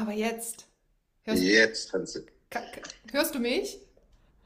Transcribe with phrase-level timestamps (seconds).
[0.00, 0.66] Aber jetzt.
[1.24, 1.92] Hörst, Jetzt,
[2.48, 2.62] ka-
[3.12, 3.78] hörst du mich?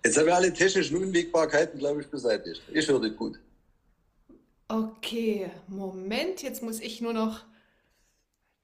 [0.05, 2.61] Jetzt haben wir alle technischen Unwägbarkeiten, glaube ich, beseitigt.
[2.73, 3.39] Ich höre dich gut.
[4.67, 7.45] Okay, Moment, jetzt muss ich nur noch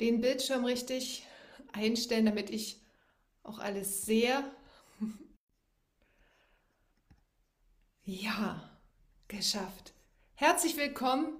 [0.00, 1.24] den Bildschirm richtig
[1.72, 2.80] einstellen, damit ich
[3.44, 4.42] auch alles sehe.
[8.04, 8.68] Ja,
[9.28, 9.92] geschafft.
[10.34, 11.39] Herzlich willkommen,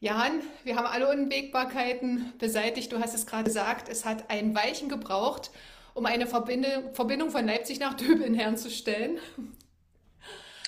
[0.00, 0.42] Jan.
[0.62, 2.92] Wir haben alle Unwägbarkeiten beseitigt.
[2.92, 5.50] Du hast es gerade gesagt, es hat ein Weilchen gebraucht,
[5.94, 9.18] um eine Verbindung von Leipzig nach Döbeln herzustellen.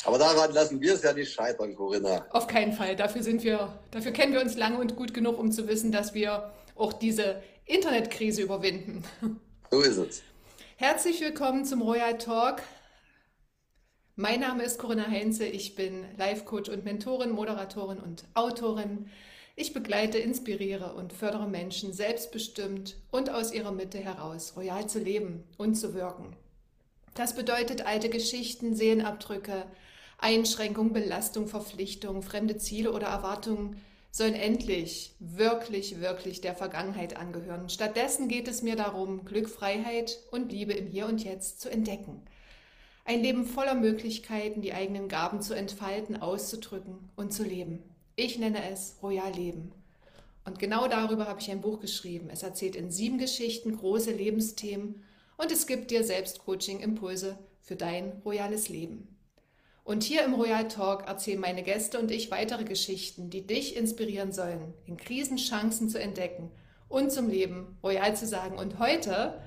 [0.05, 2.24] Aber daran lassen wir es ja nicht scheitern, Corinna.
[2.30, 2.96] Auf keinen Fall.
[2.96, 6.14] Dafür sind wir, dafür kennen wir uns lange und gut genug, um zu wissen, dass
[6.14, 9.05] wir auch diese Internetkrise überwinden.
[9.70, 10.22] So ist es.
[10.77, 12.62] Herzlich willkommen zum Royal Talk.
[14.20, 15.46] Mein Name ist Corinna Heinze.
[15.46, 19.08] Ich bin Life-Coach und Mentorin, Moderatorin und Autorin.
[19.54, 25.44] Ich begleite, inspiriere und fördere Menschen selbstbestimmt und aus ihrer Mitte heraus royal zu leben
[25.56, 26.34] und zu wirken.
[27.14, 29.66] Das bedeutet alte Geschichten, Seelenabdrücke,
[30.19, 33.80] Einschränkung, Belastung, Verpflichtung, fremde Ziele oder Erwartungen
[34.11, 37.69] sollen endlich, wirklich, wirklich der Vergangenheit angehören.
[37.69, 42.24] Stattdessen geht es mir darum, Glück, Freiheit und Liebe im Hier und Jetzt zu entdecken.
[43.09, 47.83] Ein Leben voller Möglichkeiten, die eigenen Gaben zu entfalten, auszudrücken und zu leben.
[48.17, 49.73] Ich nenne es Royal Leben.
[50.45, 52.29] Und genau darüber habe ich ein Buch geschrieben.
[52.31, 55.03] Es erzählt in sieben Geschichten große Lebensthemen
[55.39, 59.17] und es gibt dir Selbstcoaching-Impulse für dein royales Leben.
[59.84, 64.33] Und hier im Royal Talk erzählen meine Gäste und ich weitere Geschichten, die dich inspirieren
[64.33, 66.51] sollen, in Krisen Chancen zu entdecken
[66.91, 68.59] und zum Leben royal zu sagen.
[68.59, 69.41] Und heute,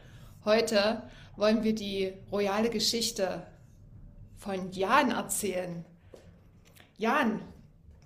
[0.45, 1.03] heute
[1.35, 3.45] wollen wir die royale Geschichte
[4.41, 5.85] von Jan erzählen.
[6.97, 7.41] Jan,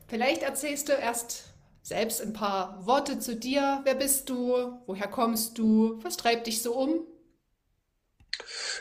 [0.07, 1.45] vielleicht erzählst du erst
[1.81, 3.81] selbst ein paar Worte zu dir.
[3.85, 4.79] Wer bist du?
[4.85, 5.99] Woher kommst du?
[6.03, 7.07] Was treibt dich so um?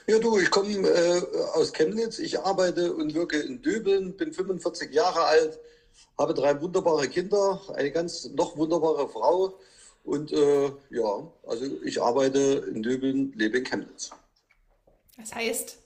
[0.09, 2.19] Ja, du, ich komme äh, aus Chemnitz.
[2.19, 5.61] Ich arbeite und wirke in Döbeln, bin 45 Jahre alt,
[6.19, 9.61] habe drei wunderbare Kinder, eine ganz noch wunderbare Frau.
[10.03, 14.11] Und äh, ja, also ich arbeite in Döbeln, lebe in Chemnitz.
[15.17, 15.79] Das heißt,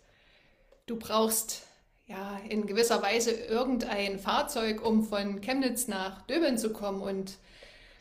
[0.86, 1.67] du brauchst
[2.08, 7.02] ja in gewisser Weise irgendein Fahrzeug, um von Chemnitz nach Döbeln zu kommen.
[7.02, 7.34] Und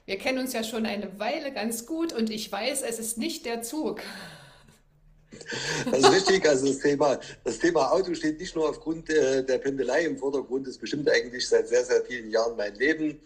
[0.06, 3.46] wir kennen uns ja schon eine Weile ganz gut und ich weiß, es ist nicht
[3.46, 4.02] der Zug.
[5.92, 6.48] Das ist richtig.
[6.48, 10.68] Also das Thema, das Thema Auto steht nicht nur aufgrund äh, der Pendelei im Vordergrund.
[10.68, 13.20] Es bestimmt eigentlich seit sehr, sehr vielen Jahren mein Leben.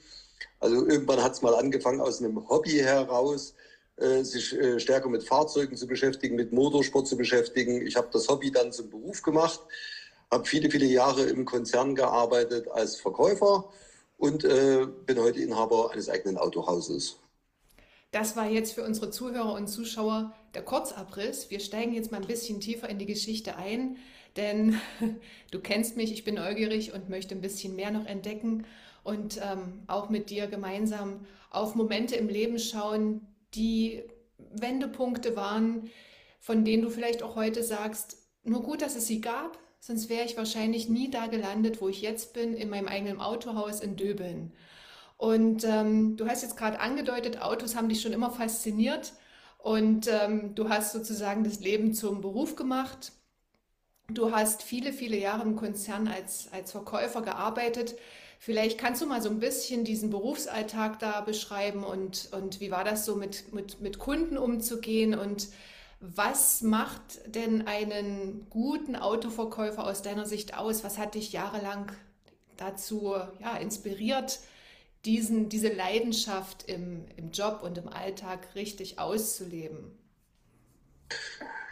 [0.59, 3.53] Also irgendwann hat es mal angefangen aus einem Hobby heraus,
[3.97, 7.85] äh, sich äh, stärker mit Fahrzeugen zu beschäftigen, mit Motorsport zu beschäftigen.
[7.85, 9.61] Ich habe das Hobby dann zum Beruf gemacht,
[10.31, 13.69] habe viele, viele Jahre im Konzern gearbeitet als Verkäufer
[14.17, 17.19] und äh, bin heute Inhaber eines eigenen Autohauses.
[18.11, 21.49] Das war jetzt für unsere Zuhörer und Zuschauer der Kurzabriss.
[21.49, 23.97] Wir steigen jetzt mal ein bisschen tiefer in die Geschichte ein,
[24.37, 24.79] denn
[25.51, 28.65] du kennst mich, ich bin neugierig und möchte ein bisschen mehr noch entdecken
[29.03, 34.03] und ähm, auch mit dir gemeinsam auf Momente im Leben schauen, die
[34.37, 35.89] Wendepunkte waren,
[36.39, 40.25] von denen du vielleicht auch heute sagst, nur gut, dass es sie gab, sonst wäre
[40.25, 44.53] ich wahrscheinlich nie da gelandet, wo ich jetzt bin, in meinem eigenen Autohaus in Döbeln.
[45.17, 49.13] Und ähm, du hast jetzt gerade angedeutet, Autos haben dich schon immer fasziniert
[49.57, 53.11] und ähm, du hast sozusagen das Leben zum Beruf gemacht.
[54.09, 57.95] Du hast viele, viele Jahre im Konzern als, als Verkäufer gearbeitet.
[58.39, 62.83] Vielleicht kannst du mal so ein bisschen diesen Berufsalltag da beschreiben und, und wie war
[62.83, 65.49] das so mit, mit, mit Kunden umzugehen und
[66.01, 70.83] was macht denn einen guten Autoverkäufer aus deiner Sicht aus?
[70.83, 71.91] Was hat dich jahrelang
[72.57, 74.39] dazu ja, inspiriert,
[75.05, 79.95] diesen, diese Leidenschaft im, im Job und im Alltag richtig auszuleben?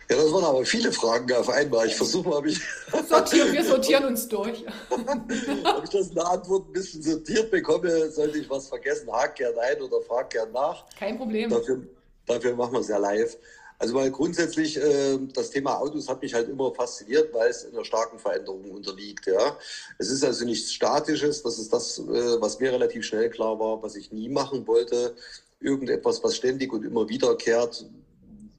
[0.10, 1.88] Ja, das waren aber viele Fragen auf einmal.
[1.88, 2.60] Ich versuche mal, ob ich,
[3.08, 4.64] Sortieren, wir sortieren uns durch.
[4.90, 8.12] ob ich das in der Antwort ein bisschen sortiert bekomme.
[8.12, 10.86] Sollte ich was vergessen, hak gern ein oder frag gern nach.
[10.98, 11.50] Kein Problem.
[11.50, 11.82] Dafür,
[12.28, 13.38] dafür machen wir es ja live.
[13.80, 17.74] Also mal grundsätzlich, äh, das Thema Autos hat mich halt immer fasziniert, weil es in
[17.74, 19.26] einer starken Veränderung unterliegt.
[19.26, 19.58] Ja.
[19.98, 23.81] Es ist also nichts Statisches, das ist das, äh, was mir relativ schnell klar war,
[23.81, 25.16] was ich nie machen wollte.
[25.62, 27.86] Irgendetwas, was ständig und immer wiederkehrt,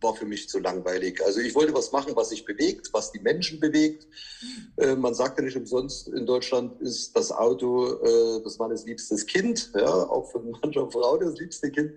[0.01, 1.23] war für mich zu langweilig.
[1.25, 4.07] Also ich wollte was machen, was sich bewegt, was die Menschen bewegt.
[4.77, 9.27] Äh, man sagt ja nicht umsonst, in Deutschland ist das Auto äh, des Mannes liebstes
[9.27, 11.93] Kind, ja, auch von mancher Frau das liebste Kind.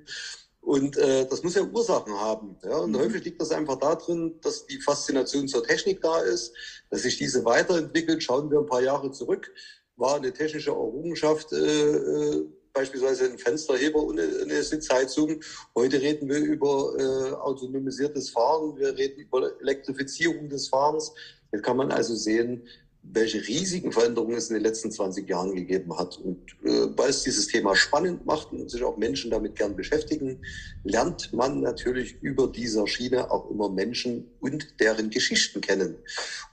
[0.63, 2.57] Und äh, das muss ja Ursachen haben.
[2.63, 2.77] Ja?
[2.77, 2.99] Und Mhm.
[2.99, 6.53] häufig liegt das einfach darin, dass die Faszination zur Technik da ist,
[6.89, 8.23] dass sich diese weiterentwickelt.
[8.23, 9.51] Schauen wir ein paar Jahre zurück,
[9.97, 15.41] war eine technische Errungenschaft äh, äh, beispielsweise einen Fensterheber und eine Sitzheizung.
[15.75, 21.13] Heute reden wir über äh, autonomisiertes Fahren, wir reden über Elektrifizierung des Fahrens.
[21.51, 22.67] Jetzt kann man also sehen,
[23.05, 26.17] welche riesigen Veränderungen es in den letzten 20 Jahren gegeben hat.
[26.17, 30.41] Und äh, weil es dieses Thema spannend macht und sich auch Menschen damit gern beschäftigen,
[30.83, 35.97] lernt man natürlich über dieser Schiene auch immer Menschen und deren Geschichten kennen.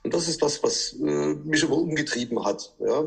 [0.03, 2.75] Und das ist das, was äh, mich immer umgetrieben hat.
[2.79, 3.01] Ja.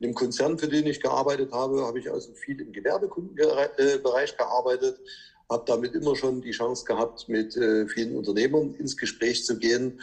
[0.00, 5.00] In dem Konzern, für den ich gearbeitet habe, habe ich also viel im Gewerbekundenbereich gearbeitet,
[5.50, 10.00] habe damit immer schon die Chance gehabt, mit äh, vielen Unternehmern ins Gespräch zu gehen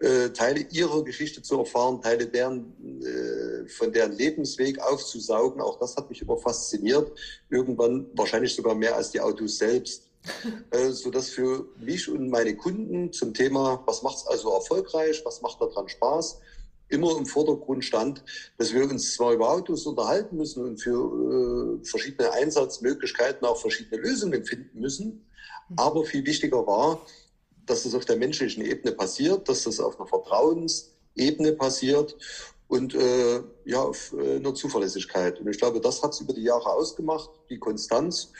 [0.00, 5.60] äh, Teile ihrer Geschichte zu erfahren, Teile deren, äh, von deren Lebensweg aufzusaugen.
[5.60, 7.12] Auch das hat mich immer fasziniert.
[7.50, 10.10] Irgendwann wahrscheinlich sogar mehr als die Autos selbst.
[10.70, 15.40] äh, sodass für mich und meine Kunden zum Thema, was macht es also erfolgreich, was
[15.40, 16.40] macht daran Spaß,
[16.88, 18.22] immer im Vordergrund stand,
[18.58, 24.02] dass wir uns zwar über Autos unterhalten müssen und für äh, verschiedene Einsatzmöglichkeiten auch verschiedene
[24.02, 25.26] Lösungen finden müssen,
[25.68, 25.78] mhm.
[25.78, 27.00] aber viel wichtiger war,
[27.66, 32.16] dass das auf der menschlichen Ebene passiert, dass das auf einer Vertrauensebene passiert
[32.68, 35.40] und äh, ja, auf äh, einer Zuverlässigkeit.
[35.40, 38.32] Und ich glaube, das hat es über die Jahre ausgemacht, die Konstanz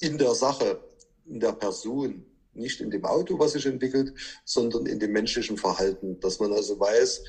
[0.00, 0.80] in der Sache,
[1.26, 2.24] in der Person,
[2.54, 4.14] nicht in dem Auto, was sich entwickelt,
[4.44, 6.18] sondern in dem menschlichen Verhalten.
[6.20, 7.22] Dass man also weiß,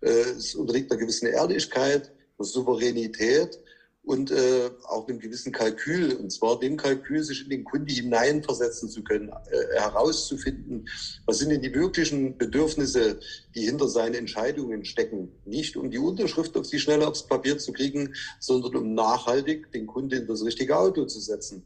[0.00, 3.60] äh, es unterliegt einer gewissen Ehrlichkeit, einer Souveränität
[4.02, 8.88] und äh, auch einem gewissen Kalkül, und zwar dem Kalkül, sich in den Kunde hineinversetzen
[8.88, 10.88] zu können, äh, herauszufinden,
[11.26, 13.20] was sind denn die wirklichen Bedürfnisse,
[13.54, 15.30] die hinter seinen Entscheidungen stecken.
[15.44, 19.86] Nicht um die Unterschrift auf die Schnelle aufs Papier zu kriegen, sondern um nachhaltig den
[19.86, 21.62] Kunden in das richtige Auto zu setzen.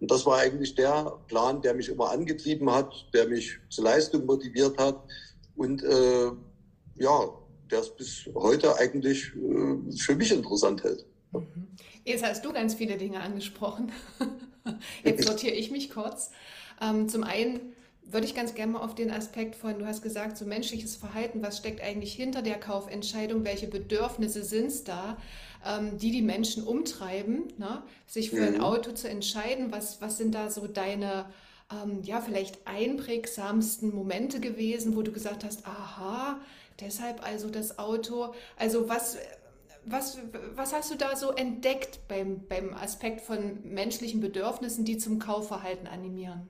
[0.00, 4.24] Und das war eigentlich der Plan, der mich immer angetrieben hat, der mich zur Leistung
[4.26, 5.00] motiviert hat
[5.56, 6.30] und äh,
[6.96, 7.38] ja,
[7.70, 11.06] der es bis heute eigentlich äh, für mich interessant hält.
[11.32, 11.68] Mhm.
[12.04, 13.92] Jetzt hast du ganz viele Dinge angesprochen.
[15.04, 16.30] Jetzt sortiere ich mich kurz.
[16.80, 17.60] Ähm, zum einen
[18.04, 21.42] würde ich ganz gerne mal auf den Aspekt von, du hast gesagt, so menschliches Verhalten,
[21.42, 25.16] was steckt eigentlich hinter der Kaufentscheidung, welche Bedürfnisse sind es da,
[25.64, 27.82] ähm, die die Menschen umtreiben, ne?
[28.06, 28.60] sich für ein mhm.
[28.62, 31.26] Auto zu entscheiden, was, was sind da so deine,
[31.72, 36.40] ähm, ja, vielleicht einprägsamsten Momente gewesen, wo du gesagt hast, aha,
[36.80, 39.16] deshalb also das Auto, also was
[39.84, 40.18] was,
[40.54, 45.86] was hast du da so entdeckt beim, beim Aspekt von menschlichen Bedürfnissen, die zum Kaufverhalten
[45.86, 46.48] animieren?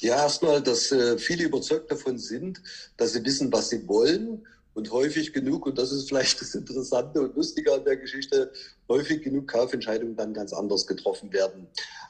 [0.00, 2.60] Ja, erstmal, dass äh, viele überzeugt davon sind,
[2.96, 7.20] dass sie wissen, was sie wollen und häufig genug, und das ist vielleicht das Interessante
[7.20, 8.52] und Lustige an der Geschichte,
[8.88, 11.66] häufig genug Kaufentscheidungen dann ganz anders getroffen werden.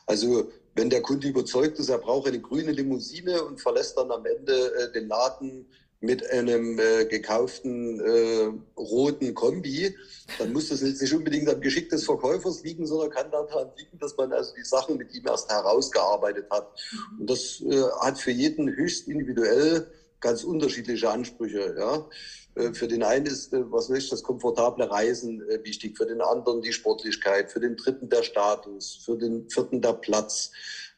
[0.06, 4.24] Also wenn der Kunde überzeugt ist, er braucht eine grüne Limousine und verlässt dann am
[4.26, 5.66] Ende äh, den Laden
[6.04, 9.94] mit einem äh, gekauften äh, roten Kombi,
[10.38, 13.98] dann muss das jetzt nicht unbedingt am Geschick des Verkäufers liegen, sondern kann daran liegen,
[13.98, 16.70] dass man also die Sachen mit ihm erst herausgearbeitet hat.
[16.92, 17.20] Mhm.
[17.20, 19.86] Und das äh, hat für jeden höchst individuell
[20.20, 21.74] ganz unterschiedliche Ansprüche.
[21.78, 22.08] Ja.
[22.54, 26.06] Äh, für den einen ist, äh, was weiß ich, das komfortable Reisen äh, wichtig, für
[26.06, 30.50] den anderen die Sportlichkeit, für den dritten der Status, für den vierten der Platz.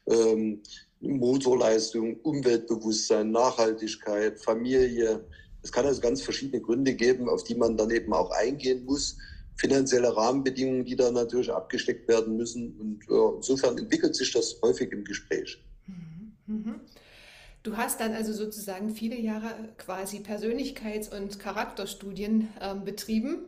[0.07, 0.63] Ähm,
[0.99, 5.25] Motorleistung, Umweltbewusstsein, Nachhaltigkeit, Familie.
[5.61, 9.17] Es kann also ganz verschiedene Gründe geben, auf die man dann eben auch eingehen muss.
[9.57, 12.79] Finanzielle Rahmenbedingungen, die da natürlich abgesteckt werden müssen.
[12.79, 15.63] Und ja, insofern entwickelt sich das häufig im Gespräch.
[15.87, 16.33] Mhm.
[16.45, 16.75] Mhm.
[17.63, 23.45] Du hast dann also sozusagen viele Jahre quasi Persönlichkeits- und Charakterstudien äh, betrieben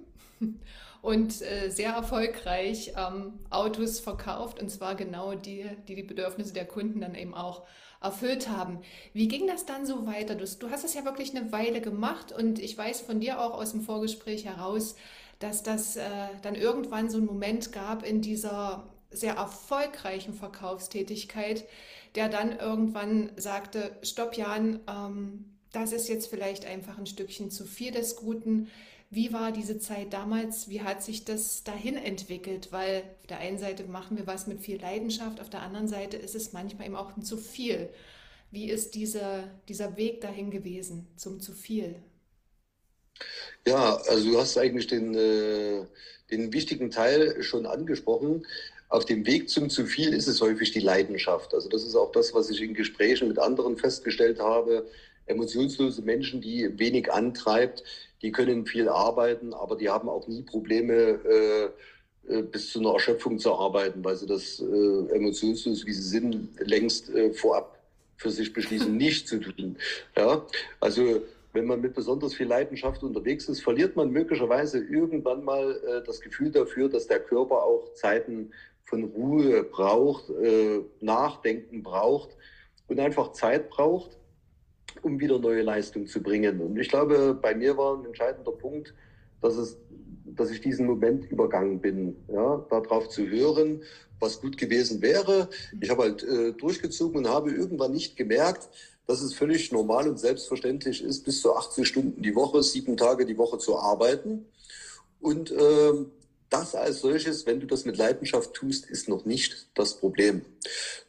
[1.02, 6.66] und äh, sehr erfolgreich ähm, Autos verkauft und zwar genau die, die die Bedürfnisse der
[6.66, 7.64] Kunden dann eben auch
[8.02, 8.80] erfüllt haben.
[9.14, 10.36] Wie ging das dann so weiter?
[10.36, 13.54] Du, du hast es ja wirklich eine Weile gemacht und ich weiß von dir auch
[13.54, 14.96] aus dem Vorgespräch heraus,
[15.40, 16.04] dass das äh,
[16.42, 21.66] dann irgendwann so einen Moment gab in dieser sehr erfolgreichen Verkaufstätigkeit,
[22.16, 27.66] der dann irgendwann sagte, stopp Jan, ähm, das ist jetzt vielleicht einfach ein Stückchen zu
[27.66, 28.70] viel des Guten
[29.12, 30.70] wie war diese Zeit damals?
[30.70, 32.72] Wie hat sich das dahin entwickelt?
[32.72, 36.18] Weil auf der einen Seite machen wir was mit viel Leidenschaft, auf der anderen Seite
[36.18, 37.90] ist es manchmal eben auch ein zu viel.
[38.52, 41.96] Wie ist dieser, dieser Weg dahin gewesen zum zu viel?
[43.68, 45.86] Ja, also du hast eigentlich den, äh,
[46.32, 48.46] den wichtigen Teil schon angesprochen.
[48.90, 51.54] Auf dem Weg zum zu viel ist es häufig die Leidenschaft.
[51.54, 54.88] Also das ist auch das, was ich in Gesprächen mit anderen festgestellt habe.
[55.26, 57.84] Emotionslose Menschen, die wenig antreibt,
[58.22, 61.70] die können viel arbeiten, aber die haben auch nie Probleme, äh,
[62.30, 66.50] äh, bis zu einer Erschöpfung zu arbeiten, weil sie das äh, emotionslos, wie sie sind,
[66.60, 67.80] längst äh, vorab
[68.18, 69.78] für sich beschließen, nicht zu tun.
[70.16, 70.46] Ja,
[70.80, 71.22] also
[71.54, 76.22] wenn man mit besonders viel Leidenschaft unterwegs ist, verliert man möglicherweise irgendwann mal äh, das
[76.22, 78.52] Gefühl dafür, dass der Körper auch Zeiten
[78.84, 82.30] von Ruhe braucht, äh, Nachdenken braucht
[82.88, 84.18] und einfach Zeit braucht,
[85.04, 86.62] um wieder neue Leistung zu bringen.
[86.62, 88.94] Und ich glaube, bei mir war ein entscheidender Punkt,
[89.42, 89.78] dass, es,
[90.26, 93.84] dass ich diesen Moment übergangen bin, ja, darauf zu hören,
[94.20, 95.50] was gut gewesen wäre.
[95.80, 98.70] Ich habe halt äh, durchgezogen und habe irgendwann nicht gemerkt,
[99.08, 103.26] dass es völlig normal und selbstverständlich ist, bis zu 80 Stunden die Woche, sieben Tage
[103.26, 104.46] die Woche zu arbeiten.
[105.20, 105.94] Und äh,
[106.50, 110.42] das als solches, wenn du das mit Leidenschaft tust, ist noch nicht das Problem.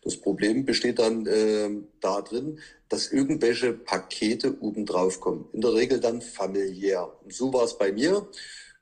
[0.02, 1.70] Das Problem besteht dann äh,
[2.00, 5.49] darin, dass irgendwelche Pakete obendrauf kommen.
[5.52, 7.11] In der Regel dann familiär.
[7.25, 8.26] Und so war es bei mir.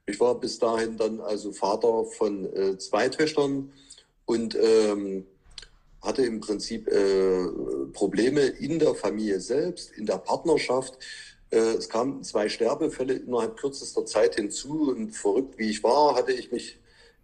[0.07, 3.71] Ich war bis dahin dann also Vater von äh, zwei Töchtern
[4.25, 5.27] und ähm,
[6.01, 7.47] hatte im Prinzip äh,
[7.93, 10.99] Probleme in der Familie selbst, in der Partnerschaft.
[11.51, 16.33] Äh, es kamen zwei Sterbefälle innerhalb kürzester Zeit hinzu und verrückt wie ich war, hatte
[16.33, 16.79] ich mich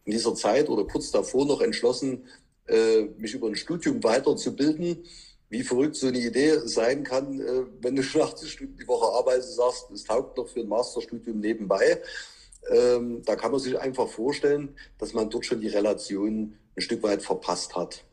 [0.04, 2.26] in dieser Zeit oder kurz davor noch entschlossen,
[2.66, 5.04] äh, mich über ein Studium weiterzubilden.
[5.50, 9.12] Wie verrückt so eine Idee sein kann, äh, wenn du schon 80 Stunden die Woche
[9.12, 12.00] arbeitest, sagst, es taugt noch für ein Masterstudium nebenbei.
[12.70, 17.02] Ähm, da kann man sich einfach vorstellen, dass man dort schon die Relation ein Stück
[17.02, 18.04] weit verpasst hat.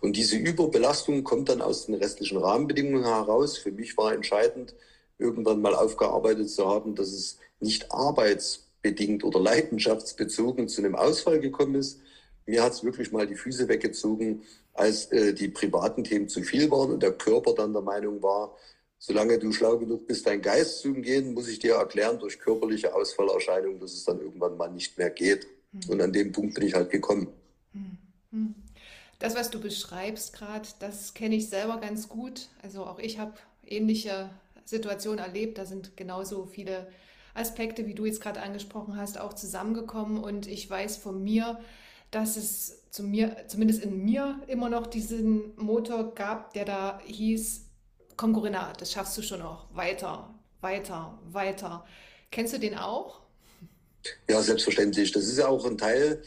[0.00, 3.58] Und diese Überbelastung kommt dann aus den restlichen Rahmenbedingungen heraus.
[3.58, 4.74] Für mich war entscheidend,
[5.18, 11.76] irgendwann mal aufgearbeitet zu haben, dass es nicht arbeitsbedingt oder leidenschaftsbezogen zu einem Ausfall gekommen
[11.76, 12.00] ist.
[12.46, 14.42] Mir hat es wirklich mal die Füße weggezogen,
[14.74, 18.56] als äh, die privaten Themen zu viel waren und der Körper dann der Meinung war,
[18.98, 22.94] solange du schlau genug bist, dein Geist zu umgehen, muss ich dir erklären durch körperliche
[22.94, 25.46] Ausfallerscheinungen, dass es dann irgendwann mal nicht mehr geht.
[25.72, 25.90] Mhm.
[25.90, 27.28] Und an dem Punkt bin ich halt gekommen.
[29.18, 32.48] Das, was du beschreibst gerade, das kenne ich selber ganz gut.
[32.62, 34.28] Also auch ich habe ähnliche
[34.64, 35.58] Situationen erlebt.
[35.58, 36.88] Da sind genauso viele
[37.34, 40.22] Aspekte, wie du jetzt gerade angesprochen hast, auch zusammengekommen.
[40.22, 41.58] Und ich weiß von mir,
[42.10, 47.62] dass es zu mir, zumindest in mir immer noch diesen Motor gab, der da hieß,
[48.16, 49.66] komm Corinna, das schaffst du schon noch.
[49.74, 51.84] Weiter, weiter, weiter.
[52.30, 53.20] Kennst du den auch?
[54.28, 55.12] Ja, selbstverständlich.
[55.12, 56.22] Das ist ja auch ein Teil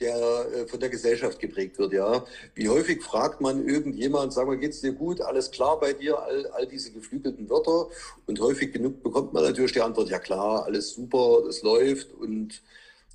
[0.00, 1.92] der äh, von der Gesellschaft geprägt wird.
[1.92, 6.18] Ja, wie häufig fragt man irgendjemand, sag mal, geht's dir gut, alles klar bei dir,
[6.18, 7.88] all, all diese geflügelten Wörter
[8.26, 12.62] und häufig genug bekommt man natürlich die Antwort, ja klar, alles super, das läuft und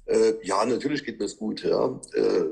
[0.05, 1.63] äh, ja, natürlich geht mir es gut.
[1.63, 1.99] Ja.
[2.13, 2.45] Äh,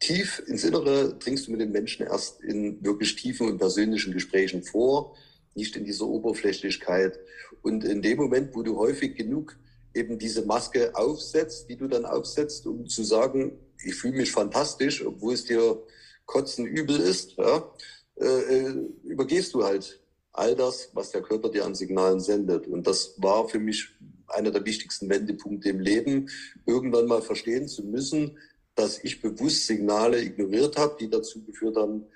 [0.00, 4.62] tief ins Innere dringst du mit den Menschen erst in wirklich tiefen und persönlichen Gesprächen
[4.62, 5.16] vor,
[5.54, 7.18] nicht in dieser Oberflächlichkeit.
[7.62, 9.56] Und in dem Moment, wo du häufig genug
[9.94, 13.52] eben diese Maske aufsetzt, die du dann aufsetzt, um zu sagen,
[13.84, 15.82] ich fühle mich fantastisch, obwohl es dir
[16.26, 17.70] kotzen übel ist, ja,
[18.16, 20.00] äh, äh, übergehst du halt
[20.32, 22.66] all das, was der Körper dir an Signalen sendet.
[22.66, 23.88] Und das war für mich
[24.28, 26.30] einer der wichtigsten Wendepunkte im Leben,
[26.64, 28.38] irgendwann mal verstehen zu müssen,
[28.74, 32.06] dass ich bewusst Signale ignoriert habe, die dazu geführt haben,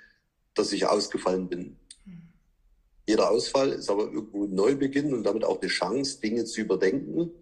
[0.54, 1.76] dass ich ausgefallen bin.
[2.06, 2.28] Mhm.
[3.06, 7.32] Jeder Ausfall ist aber irgendwo ein Neubeginn und damit auch eine Chance, Dinge zu überdenken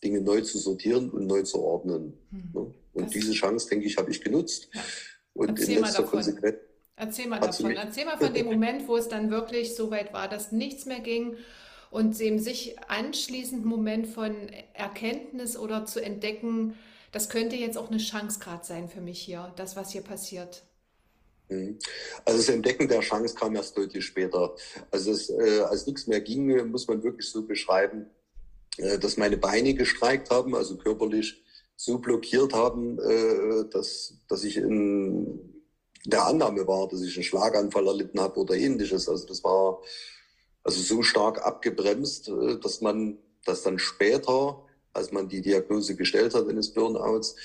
[0.00, 2.14] Dinge neu zu sortieren und neu zu ordnen.
[2.30, 2.74] Hm.
[2.92, 4.68] Und das diese Chance, denke ich, habe ich genutzt.
[4.72, 4.80] Ja.
[5.34, 6.56] Und Erzähl in letzter Konsequenz.
[6.96, 7.70] Erzähl mal davon.
[7.72, 11.00] Erzähl mal von dem Moment, wo es dann wirklich so weit war, dass nichts mehr
[11.00, 11.36] ging
[11.90, 14.34] und dem sich anschließend Moment von
[14.72, 16.74] Erkenntnis oder zu entdecken,
[17.12, 20.62] das könnte jetzt auch eine Chance gerade sein für mich hier, das, was hier passiert.
[21.48, 21.78] Hm.
[22.24, 24.54] Also das Entdecken der Chance kam erst deutlich später.
[24.90, 28.06] Also es, äh, als nichts mehr ging, muss man wirklich so beschreiben,
[28.78, 31.42] dass meine Beine gestreikt haben, also körperlich
[31.76, 35.62] so blockiert haben, äh, dass, dass ich in
[36.06, 39.08] der Annahme war, dass ich einen Schlaganfall erlitten habe oder ähnliches.
[39.08, 39.82] Also das war
[40.62, 46.34] also so stark abgebremst, äh, dass man das dann später, als man die Diagnose gestellt
[46.34, 47.36] hat eines Burnouts,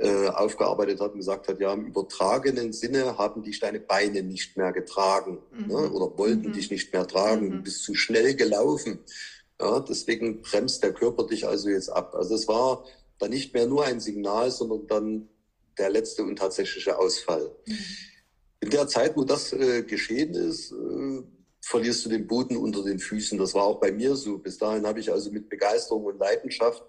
[0.00, 4.70] aufgearbeitet hat und gesagt hat, ja, im übertragenen Sinne haben dich deine Beine nicht mehr
[4.70, 5.66] getragen mhm.
[5.66, 6.52] ne, oder wollten mhm.
[6.52, 7.50] dich nicht mehr tragen, mhm.
[7.50, 9.00] du bist zu schnell gelaufen.
[9.60, 12.14] Ja, deswegen bremst der Körper dich also jetzt ab.
[12.14, 12.84] Also es war
[13.18, 15.28] dann nicht mehr nur ein Signal, sondern dann
[15.78, 17.50] der letzte und tatsächliche Ausfall.
[17.66, 17.78] Mhm.
[18.60, 21.22] In der Zeit, wo das äh, geschehen ist, äh,
[21.60, 23.38] verlierst du den Boden unter den Füßen.
[23.38, 24.38] Das war auch bei mir so.
[24.38, 26.82] Bis dahin habe ich also mit Begeisterung und Leidenschaft,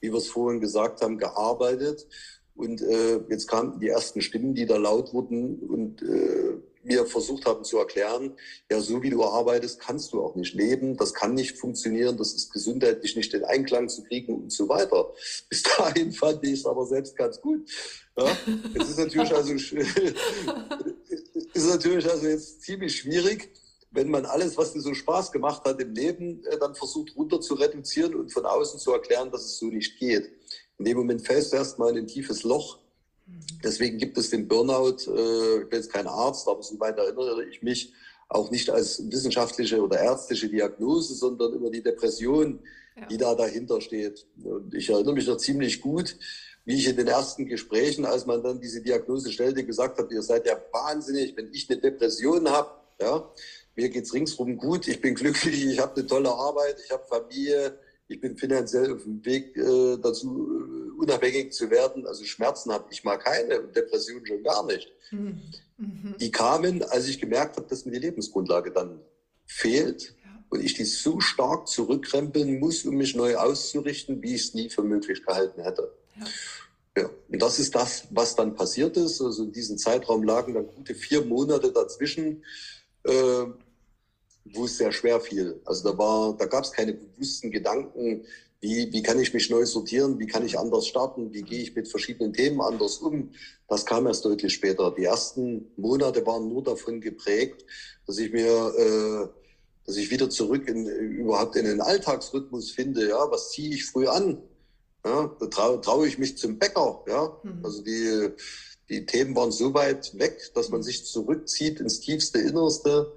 [0.00, 2.06] wie wir es vorhin gesagt haben, gearbeitet.
[2.54, 7.46] Und äh, jetzt kamen die ersten Stimmen, die da laut wurden und äh, mir versucht
[7.46, 8.36] haben zu erklären,
[8.70, 12.34] ja, so wie du arbeitest, kannst du auch nicht leben, das kann nicht funktionieren, das
[12.34, 15.12] ist gesundheitlich nicht in Einklang zu kriegen und so weiter.
[15.48, 17.68] Bis dahin fand ich es aber selbst ganz gut.
[18.16, 18.36] Ja,
[18.74, 19.74] es ist natürlich also, ist
[21.68, 23.50] natürlich also jetzt ziemlich schwierig,
[23.94, 27.40] wenn man alles, was dir so Spaß gemacht hat im Leben, äh, dann versucht runter
[27.40, 30.30] zu reduzieren und von außen zu erklären, dass es so nicht geht.
[30.78, 32.80] In dem Moment fällst du erstmal in ein tiefes Loch.
[33.62, 37.62] Deswegen gibt es den Burnout, äh, ich bin jetzt kein Arzt, aber soweit erinnere ich
[37.62, 37.92] mich,
[38.28, 42.60] auch nicht als wissenschaftliche oder ärztliche Diagnose, sondern immer die Depression,
[42.96, 43.06] ja.
[43.06, 44.26] die da dahinter steht.
[44.42, 46.16] Und ich erinnere mich noch ziemlich gut,
[46.64, 50.22] wie ich in den ersten Gesprächen, als man dann diese Diagnose stellte, gesagt hat, ihr
[50.22, 53.30] seid ja wahnsinnig, wenn ich eine Depression habe, ja,
[53.76, 57.78] mir geht's ringsrum gut, ich bin glücklich, ich habe eine tolle Arbeit, ich habe Familie,
[58.08, 62.06] ich bin finanziell auf dem Weg äh, dazu, äh, unabhängig zu werden.
[62.06, 64.92] Also Schmerzen habe ich mal keine und Depressionen schon gar nicht.
[65.10, 65.40] Mhm.
[65.78, 66.14] Mhm.
[66.20, 69.00] Die kamen, als ich gemerkt habe, dass mir die Lebensgrundlage dann
[69.46, 70.44] fehlt ja.
[70.50, 74.70] und ich die so stark zurückkrempeln muss, um mich neu auszurichten, wie ich es nie
[74.70, 75.92] für möglich gehalten hätte.
[76.18, 76.26] Ja.
[76.96, 79.20] Ja, und das ist das, was dann passiert ist.
[79.20, 82.44] Also in diesem Zeitraum lagen dann gute vier Monate dazwischen,
[83.02, 83.46] äh,
[84.44, 85.60] wo es sehr schwer fiel.
[85.64, 88.24] Also da war, da gab es keine bewussten Gedanken,
[88.60, 91.74] wie, wie kann ich mich neu sortieren, wie kann ich anders starten, wie gehe ich
[91.74, 93.30] mit verschiedenen Themen anders um.
[93.68, 94.90] Das kam erst deutlich später.
[94.90, 97.64] Die ersten Monate waren nur davon geprägt,
[98.06, 99.28] dass ich mir, äh,
[99.86, 103.08] dass ich wieder zurück in, überhaupt in den Alltagsrhythmus finde.
[103.08, 104.42] Ja, was ziehe ich früh an?
[105.04, 107.04] Ja, da traue trau ich mich zum Bäcker.
[107.06, 107.62] Ja, mhm.
[107.62, 108.30] also die,
[108.88, 113.12] die Themen waren so weit weg, dass man sich zurückzieht ins tiefste Innerste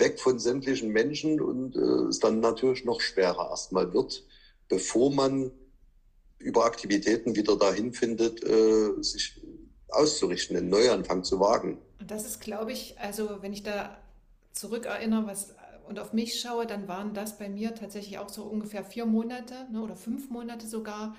[0.00, 4.24] weg von sämtlichen Menschen und äh, es dann natürlich noch schwerer erstmal wird,
[4.68, 5.50] bevor man
[6.38, 9.40] über Aktivitäten wieder dahin findet, äh, sich
[9.88, 11.78] auszurichten, einen Neuanfang zu wagen.
[11.98, 13.98] Und das ist, glaube ich, also wenn ich da
[14.52, 15.54] zurückerinnere was,
[15.88, 19.54] und auf mich schaue, dann waren das bei mir tatsächlich auch so ungefähr vier Monate
[19.72, 21.16] ne, oder fünf Monate sogar,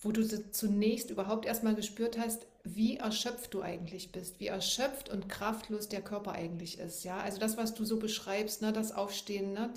[0.00, 5.28] wo du zunächst überhaupt erstmal gespürt hast, wie erschöpft du eigentlich bist, wie erschöpft und
[5.28, 7.04] kraftlos der Körper eigentlich ist.
[7.04, 9.70] Ja, also das, was du so beschreibst, ne, das Aufstehen, ne,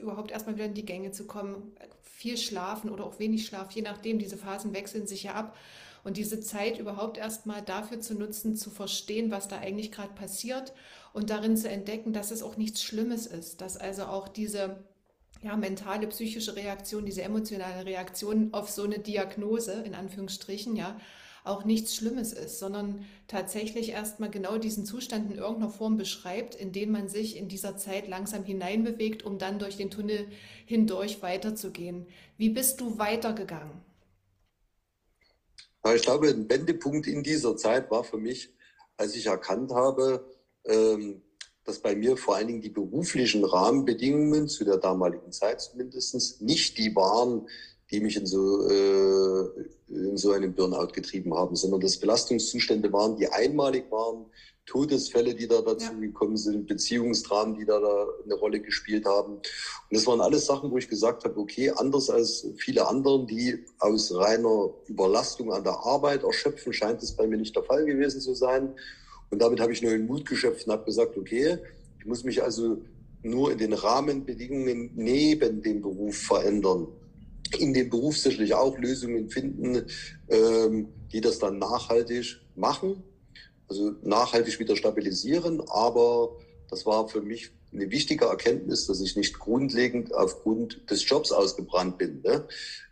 [0.00, 1.72] überhaupt erstmal wieder in die Gänge zu kommen,
[2.02, 5.56] viel schlafen oder auch wenig Schlaf, je nachdem, diese Phasen wechseln sich ja ab.
[6.04, 10.72] Und diese Zeit überhaupt erstmal dafür zu nutzen, zu verstehen, was da eigentlich gerade passiert
[11.12, 14.82] und darin zu entdecken, dass es auch nichts Schlimmes ist, dass also auch diese
[15.44, 20.96] ja, mentale, psychische Reaktion, diese emotionale Reaktion auf so eine Diagnose, in Anführungsstrichen, ja,
[21.44, 26.72] auch nichts Schlimmes ist, sondern tatsächlich erstmal genau diesen Zustand in irgendeiner Form beschreibt, in
[26.72, 30.28] den man sich in dieser Zeit langsam hineinbewegt, um dann durch den Tunnel
[30.66, 32.06] hindurch weiterzugehen.
[32.36, 33.80] Wie bist du weitergegangen?
[35.96, 38.54] Ich glaube, ein Wendepunkt in dieser Zeit war für mich,
[38.96, 40.24] als ich erkannt habe,
[40.64, 41.22] ähm,
[41.64, 46.78] dass bei mir vor allen Dingen die beruflichen Rahmenbedingungen zu der damaligen Zeit zumindest nicht
[46.78, 47.48] die waren,
[47.92, 49.48] die mich in so, äh,
[49.88, 54.24] in so einen Burnout getrieben haben, sondern dass Belastungszustände waren, die einmalig waren,
[54.64, 55.98] Todesfälle, die da dazu ja.
[55.98, 59.34] gekommen sind, Beziehungsdramen, die da, da eine Rolle gespielt haben.
[59.34, 59.42] Und
[59.90, 64.14] das waren alles Sachen, wo ich gesagt habe, okay, anders als viele anderen, die aus
[64.14, 68.34] reiner Überlastung an der Arbeit erschöpfen, scheint es bei mir nicht der Fall gewesen zu
[68.34, 68.72] sein.
[69.30, 71.58] Und damit habe ich neuen Mut geschöpft und habe gesagt, okay,
[71.98, 72.80] ich muss mich also
[73.22, 76.86] nur in den Rahmenbedingungen neben dem Beruf verändern
[77.58, 79.86] in dem Beruf sicherlich auch Lösungen finden,
[80.28, 83.02] ähm, die das dann nachhaltig machen,
[83.68, 85.62] also nachhaltig wieder stabilisieren.
[85.68, 86.36] Aber
[86.70, 91.98] das war für mich eine wichtige Erkenntnis, dass ich nicht grundlegend aufgrund des Jobs ausgebrannt
[91.98, 92.20] bin.
[92.22, 92.46] Ne?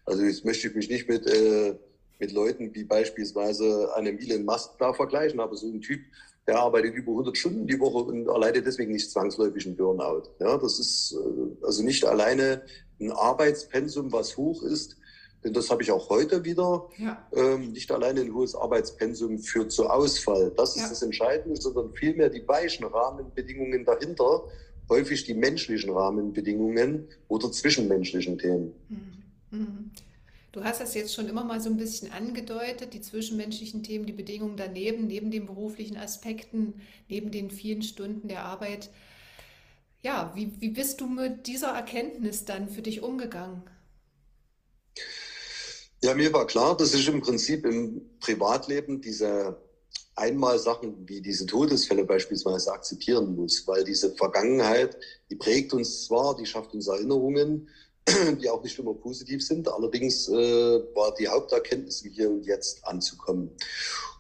[0.04, 1.76] Also jetzt möchte ich mich nicht mit, äh,
[2.18, 6.00] mit Leuten wie beispielsweise einem Elon Musk da vergleichen, aber so ein Typ,
[6.50, 10.24] der arbeitet über 100 Stunden die Woche und erleidet deswegen nicht zwangsläufig einen Burnout.
[10.40, 12.62] Ja, das ist äh, also nicht alleine
[13.00, 14.96] ein Arbeitspensum, was hoch ist,
[15.44, 16.88] denn das habe ich auch heute wieder.
[16.98, 17.24] Ja.
[17.32, 20.52] Ähm, nicht alleine ein hohes Arbeitspensum führt zu Ausfall.
[20.56, 20.88] Das ist ja.
[20.88, 24.42] das Entscheidende, sondern vielmehr die weichen Rahmenbedingungen dahinter,
[24.88, 28.72] häufig die menschlichen Rahmenbedingungen oder zwischenmenschlichen Themen.
[28.88, 29.56] Mhm.
[29.56, 29.90] Mhm.
[30.52, 34.12] Du hast das jetzt schon immer mal so ein bisschen angedeutet, die zwischenmenschlichen Themen, die
[34.12, 38.90] Bedingungen daneben, neben den beruflichen Aspekten, neben den vielen Stunden der Arbeit.
[40.02, 43.62] Ja, wie, wie bist du mit dieser Erkenntnis dann für dich umgegangen?
[46.02, 49.56] Ja, mir war klar, dass ich im Prinzip im Privatleben diese
[50.16, 54.96] einmal Sachen wie diese Todesfälle beispielsweise akzeptieren muss, weil diese Vergangenheit,
[55.30, 57.68] die prägt uns zwar, die schafft uns Erinnerungen,
[58.40, 59.68] die auch nicht immer positiv sind.
[59.68, 60.34] Allerdings äh,
[60.94, 63.50] war die Haupterkenntnis, hier und jetzt anzukommen.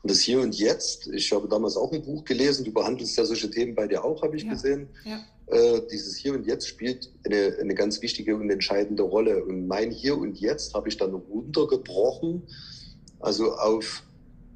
[0.02, 3.24] Und das Hier und Jetzt, ich habe damals auch ein Buch gelesen, du behandelst ja
[3.24, 4.88] solche Themen bei dir auch, habe ich ja, gesehen.
[5.04, 5.20] Ja.
[5.46, 9.44] Äh, dieses Hier und Jetzt spielt eine, eine ganz wichtige und entscheidende Rolle.
[9.44, 12.42] Und mein Hier und Jetzt habe ich dann runtergebrochen,
[13.20, 14.02] also auf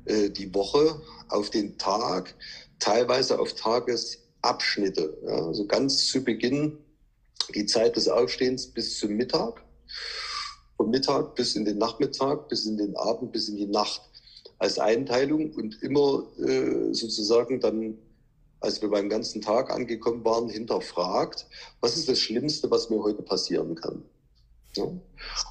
[0.06, 2.34] äh, die Woche, auf den Tag,
[2.78, 5.16] teilweise auf Tages Abschnitte.
[5.26, 6.78] Ja, also ganz zu Beginn
[7.54, 9.62] die Zeit des Aufstehens bis zum Mittag,
[10.76, 14.02] vom Mittag bis in den Nachmittag, bis in den Abend, bis in die Nacht
[14.58, 17.98] als Einteilung und immer äh, sozusagen dann,
[18.60, 21.46] als wir beim ganzen Tag angekommen waren, hinterfragt,
[21.80, 24.02] was ist das Schlimmste, was mir heute passieren kann.
[24.76, 24.84] Ja?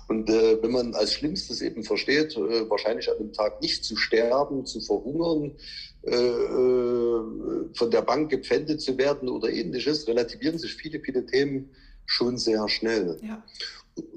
[0.08, 3.96] Und äh, wenn man als Schlimmstes eben versteht, äh, wahrscheinlich an dem Tag nicht zu
[3.96, 5.56] sterben, zu verhungern,
[6.04, 11.72] äh, äh, von der Bank gepfändet zu werden oder ähnliches, relativieren sich viele, viele Themen
[12.06, 13.18] schon sehr schnell.
[13.22, 13.44] Ja.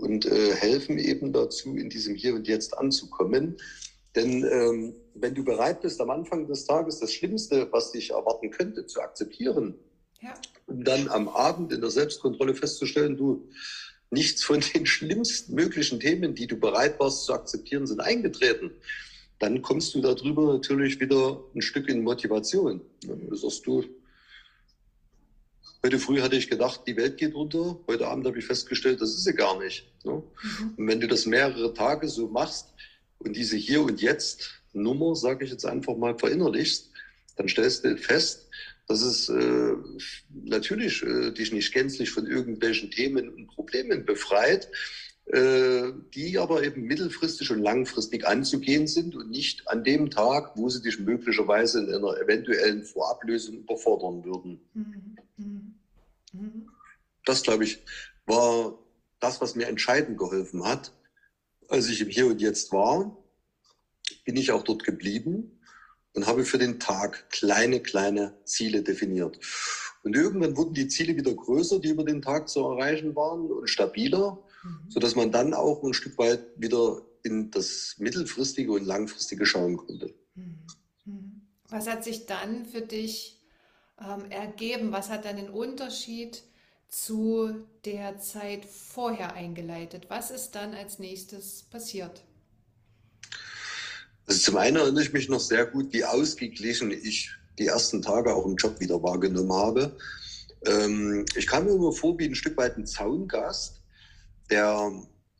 [0.00, 3.56] Und äh, helfen eben dazu, in diesem Hier und Jetzt anzukommen.
[4.16, 8.50] Denn ähm, wenn du bereit bist, am Anfang des Tages das Schlimmste, was dich erwarten
[8.50, 9.74] könnte, zu akzeptieren,
[10.22, 10.32] ja.
[10.66, 13.48] um dann am Abend in der Selbstkontrolle festzustellen, du,
[14.16, 18.72] nichts von den schlimmsten möglichen Themen, die du bereit warst zu akzeptieren, sind eingetreten,
[19.38, 22.80] dann kommst du darüber natürlich wieder ein Stück in Motivation.
[23.06, 23.84] Dann sagst du,
[25.84, 29.10] heute früh hatte ich gedacht, die Welt geht unter, heute Abend habe ich festgestellt, das
[29.10, 29.86] ist sie gar nicht.
[30.04, 30.22] Mhm.
[30.76, 32.72] Und wenn du das mehrere Tage so machst
[33.18, 36.90] und diese Hier und Jetzt Nummer, sage ich jetzt einfach mal, verinnerlichst,
[37.36, 38.48] dann stellst du fest,
[38.86, 39.74] dass es äh,
[40.30, 44.70] natürlich äh, dich nicht gänzlich von irgendwelchen Themen und Problemen befreit,
[45.26, 50.68] äh, die aber eben mittelfristig und langfristig anzugehen sind und nicht an dem Tag, wo
[50.68, 54.60] sie dich möglicherweise in einer eventuellen Vorablösung überfordern würden.
[54.74, 55.16] Mhm.
[55.36, 55.74] Mhm.
[56.32, 56.68] mhm.
[57.24, 57.82] Das, glaube ich,
[58.24, 58.78] war
[59.18, 60.92] das, was mir entscheidend geholfen hat.
[61.68, 63.16] Als ich im Hier und Jetzt war,
[64.24, 65.58] bin ich auch dort geblieben
[66.16, 69.38] und habe für den Tag kleine, kleine Ziele definiert.
[70.02, 73.68] Und irgendwann wurden die Ziele wieder größer, die über den Tag zu erreichen waren und
[73.68, 74.90] stabiler, mhm.
[74.90, 80.14] sodass man dann auch ein Stück weit wieder in das mittelfristige und langfristige schauen konnte.
[80.34, 80.58] Mhm.
[81.04, 81.42] Mhm.
[81.68, 83.42] Was hat sich dann für dich
[84.00, 84.92] ähm, ergeben?
[84.92, 86.42] Was hat dann den Unterschied
[86.88, 90.06] zu der Zeit vorher eingeleitet?
[90.08, 92.24] Was ist dann als nächstes passiert?
[94.26, 98.34] Also zum einen erinnere ich mich noch sehr gut, wie ausgeglichen ich die ersten Tage
[98.34, 99.96] auch im Job wieder wahrgenommen habe.
[100.64, 103.80] Ähm, ich kam mir immer vor wie ein Stück weit ein Zaungast,
[104.50, 104.90] der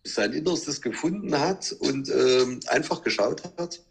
[0.05, 3.83] sein Innerstes gefunden hat und ähm, einfach geschaut hat,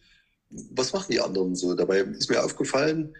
[0.49, 1.73] was machen die anderen so.
[1.73, 3.13] Dabei ist mir aufgefallen,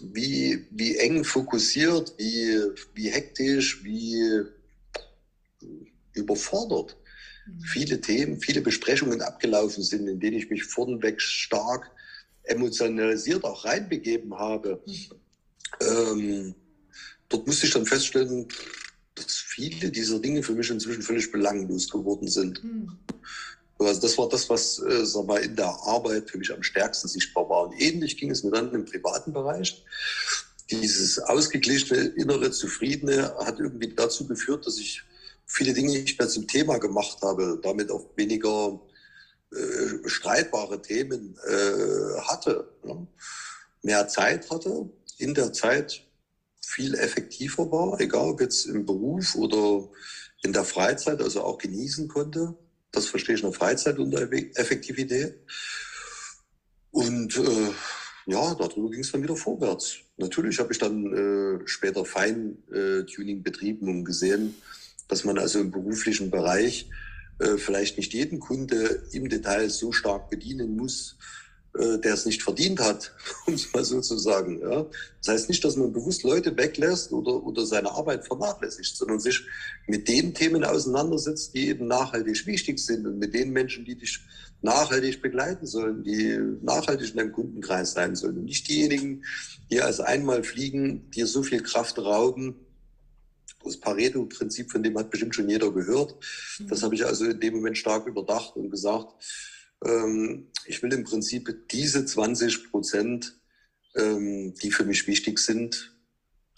[0.00, 2.60] wie, wie eng fokussiert, wie,
[2.94, 4.44] wie hektisch, wie
[6.12, 6.96] überfordert
[7.64, 11.90] viele Themen, viele Besprechungen abgelaufen sind, in denen ich mich vornweg stark
[12.44, 14.82] emotionalisiert auch reinbegeben habe.
[15.80, 16.54] Ähm,
[17.28, 18.48] dort musste ich dann feststellen,
[19.14, 22.62] dass viele dieser Dinge für mich inzwischen völlig belanglos geworden sind.
[22.64, 22.98] Mhm.
[23.78, 27.08] Also das war das, was äh, sag mal, in der Arbeit für mich am stärksten
[27.08, 27.68] sichtbar war.
[27.68, 29.84] Und ähnlich ging es mir dann im privaten Bereich.
[30.70, 35.02] Dieses ausgeglichene, innere, zufriedene hat irgendwie dazu geführt, dass ich
[35.48, 38.80] viele Dinge nicht mehr zum Thema gemacht habe, damit auch weniger
[39.50, 43.06] äh, streitbare Themen äh, hatte, ne?
[43.82, 46.04] mehr Zeit hatte, in der Zeit
[46.60, 49.88] viel effektiver war, egal ob jetzt im Beruf oder
[50.42, 52.54] in der Freizeit, also auch genießen konnte.
[52.92, 55.40] Das verstehe ich in der Freizeit unter Effektivität.
[56.90, 57.70] Und äh,
[58.26, 59.96] ja, darüber ging es dann wieder vorwärts.
[60.18, 64.54] Natürlich habe ich dann äh, später Feintuning betrieben und gesehen,
[65.08, 66.88] dass man also im beruflichen Bereich
[67.38, 71.16] äh, vielleicht nicht jeden Kunde im Detail so stark bedienen muss,
[71.78, 73.14] äh, der es nicht verdient hat,
[73.46, 74.60] um es mal so zu sagen.
[74.60, 74.86] Ja.
[75.20, 79.46] Das heißt nicht, dass man bewusst Leute weglässt oder, oder seine Arbeit vernachlässigt, sondern sich
[79.86, 84.20] mit den Themen auseinandersetzt, die eben nachhaltig wichtig sind und mit den Menschen, die dich
[84.62, 88.38] nachhaltig begleiten sollen, die nachhaltig in deinem Kundenkreis sein sollen.
[88.38, 89.24] Und nicht diejenigen,
[89.70, 92.56] die als einmal fliegen, dir so viel Kraft rauben,
[93.68, 96.16] das Pareto-Prinzip, von dem hat bestimmt schon jeder gehört.
[96.68, 99.14] Das habe ich also in dem Moment stark überdacht und gesagt,
[99.84, 103.38] ähm, ich will im Prinzip diese 20 Prozent,
[103.94, 105.94] ähm, die für mich wichtig sind,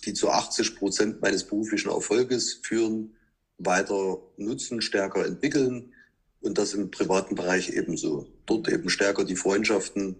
[0.04, 3.16] die zu 80 Prozent meines beruflichen Erfolges führen,
[3.58, 5.92] weiter nutzen, stärker entwickeln
[6.40, 8.26] und das im privaten Bereich ebenso.
[8.46, 10.16] Dort eben stärker die Freundschaften,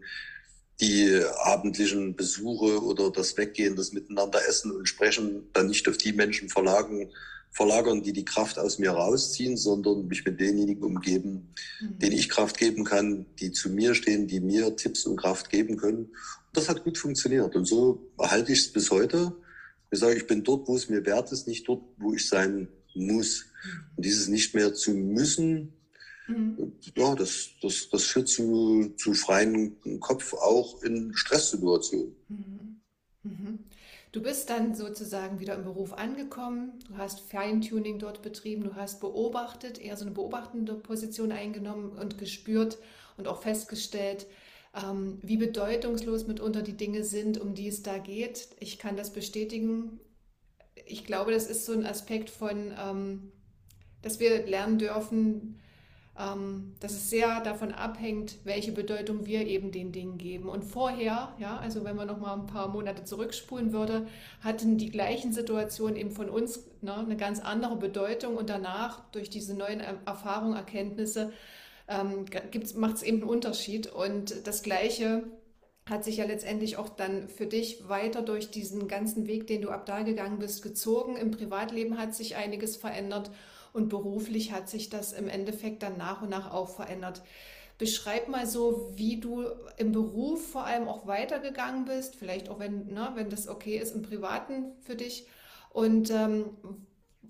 [0.81, 6.13] die abendlichen Besuche oder das Weggehen, das Miteinander essen und sprechen, dann nicht auf die
[6.13, 7.09] Menschen verlagern,
[7.51, 11.99] verlagern, die die Kraft aus mir rausziehen, sondern mich mit denjenigen umgeben, mhm.
[11.99, 15.77] denen ich Kraft geben kann, die zu mir stehen, die mir Tipps und Kraft geben
[15.77, 16.05] können.
[16.05, 16.11] Und
[16.55, 17.55] das hat gut funktioniert.
[17.57, 19.33] Und so erhalte ich es bis heute.
[19.91, 22.69] Ich sage, ich bin dort, wo es mir wert ist, nicht dort, wo ich sein
[22.95, 23.47] muss.
[23.65, 23.71] Mhm.
[23.97, 25.73] Und dieses nicht mehr zu müssen,
[26.31, 26.73] Mhm.
[26.97, 32.15] Ja, das, das, das führt zu, zu freiem Kopf auch in Stresssituationen.
[32.29, 32.81] Mhm.
[33.23, 33.59] Mhm.
[34.13, 39.01] Du bist dann sozusagen wieder im Beruf angekommen, du hast Feintuning dort betrieben, du hast
[39.01, 42.79] beobachtet, eher so eine beobachtende Position eingenommen und gespürt
[43.17, 44.27] und auch festgestellt,
[44.75, 48.49] ähm, wie bedeutungslos mitunter die Dinge sind, um die es da geht.
[48.59, 50.01] Ich kann das bestätigen.
[50.87, 53.33] Ich glaube, das ist so ein Aspekt von, ähm,
[54.03, 55.60] dass wir lernen dürfen,
[56.21, 60.49] ähm, dass es sehr davon abhängt, welche Bedeutung wir eben den Dingen geben.
[60.49, 64.07] Und vorher, ja, also wenn man noch mal ein paar Monate zurückspulen würde,
[64.43, 69.31] hatten die gleichen Situationen eben von uns ne, eine ganz andere Bedeutung und danach durch
[69.31, 71.33] diese neuen Erfahrungen, Erkenntnisse
[71.89, 72.27] ähm,
[72.77, 73.87] macht es eben einen Unterschied.
[73.87, 75.25] Und das Gleiche
[75.89, 79.71] hat sich ja letztendlich auch dann für dich weiter durch diesen ganzen Weg, den du
[79.71, 81.17] ab da gegangen bist, gezogen.
[81.17, 83.31] Im Privatleben hat sich einiges verändert
[83.73, 87.23] und beruflich hat sich das im Endeffekt dann nach und nach auch verändert.
[87.79, 89.45] Beschreib mal so, wie du
[89.79, 93.95] im Beruf vor allem auch weitergegangen bist, vielleicht auch wenn, ne, wenn das okay ist
[93.95, 95.27] im Privaten für dich.
[95.71, 96.45] Und ähm,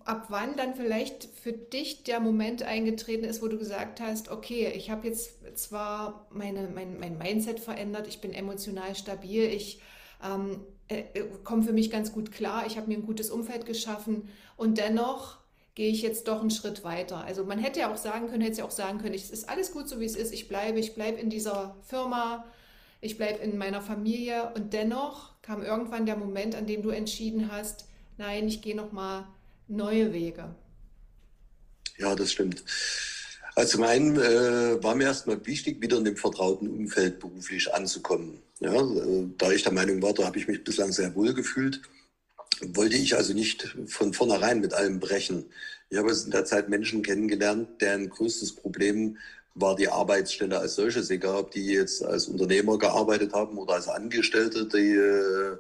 [0.05, 4.73] ab wann dann vielleicht für dich der Moment eingetreten ist, wo du gesagt hast, okay,
[4.75, 9.81] ich habe jetzt zwar meine, mein, mein Mindset verändert, ich bin emotional stabil, ich
[10.25, 11.05] ähm, äh,
[11.45, 15.40] komme für mich ganz gut klar, ich habe mir ein gutes Umfeld geschaffen und dennoch
[15.75, 17.25] gehe ich jetzt doch einen Schritt weiter.
[17.25, 19.73] Also man hätte ja auch sagen können, hätte ja auch sagen können, es ist alles
[19.73, 22.45] gut so wie es ist, ich bleibe, ich bleibe in dieser Firma,
[23.01, 27.51] ich bleibe in meiner Familie und dennoch kam irgendwann der Moment, an dem du entschieden
[27.51, 27.87] hast,
[28.19, 29.27] nein, ich gehe noch mal
[29.69, 30.55] neue Wege.
[31.99, 32.65] Ja, das stimmt.
[33.55, 38.39] Also zum einen äh, war mir erstmal wichtig, wieder in dem vertrauten Umfeld beruflich anzukommen.
[38.61, 41.81] Ja, äh, da ich der Meinung war, da habe ich mich bislang sehr wohl gefühlt
[42.75, 45.47] wollte ich also nicht von vornherein mit allem brechen.
[45.89, 49.17] Ich habe in der Zeit Menschen kennengelernt, deren größtes Problem
[49.55, 53.89] war die Arbeitsstelle als solches, egal ob die jetzt als Unternehmer gearbeitet haben oder als
[53.89, 55.57] Angestellte, die, äh,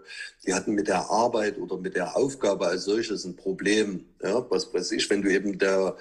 [0.47, 4.07] die hatten mit der Arbeit oder mit der Aufgabe als solches ein Problem.
[4.23, 5.97] Ja, was weiß ich, wenn du eben der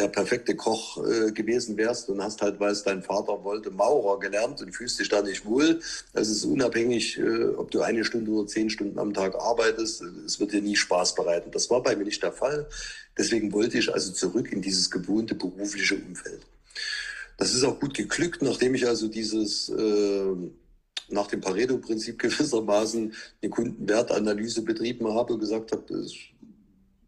[0.00, 4.18] der perfekte Koch äh, gewesen wärst und hast halt, weil es dein Vater wollte, Maurer
[4.18, 5.80] gelernt und fühlst dich da nicht wohl.
[6.14, 10.02] Das ist unabhängig, äh, ob du eine Stunde oder zehn Stunden am Tag arbeitest.
[10.24, 11.50] Es wird dir nie Spaß bereiten.
[11.50, 12.66] Das war bei mir nicht der Fall.
[13.18, 16.40] Deswegen wollte ich also zurück in dieses gewohnte berufliche Umfeld.
[17.36, 20.34] Das ist auch gut geglückt, nachdem ich also dieses äh,
[21.10, 26.06] nach dem Pareto-Prinzip gewissermaßen eine Kundenwertanalyse betrieben habe und gesagt habe,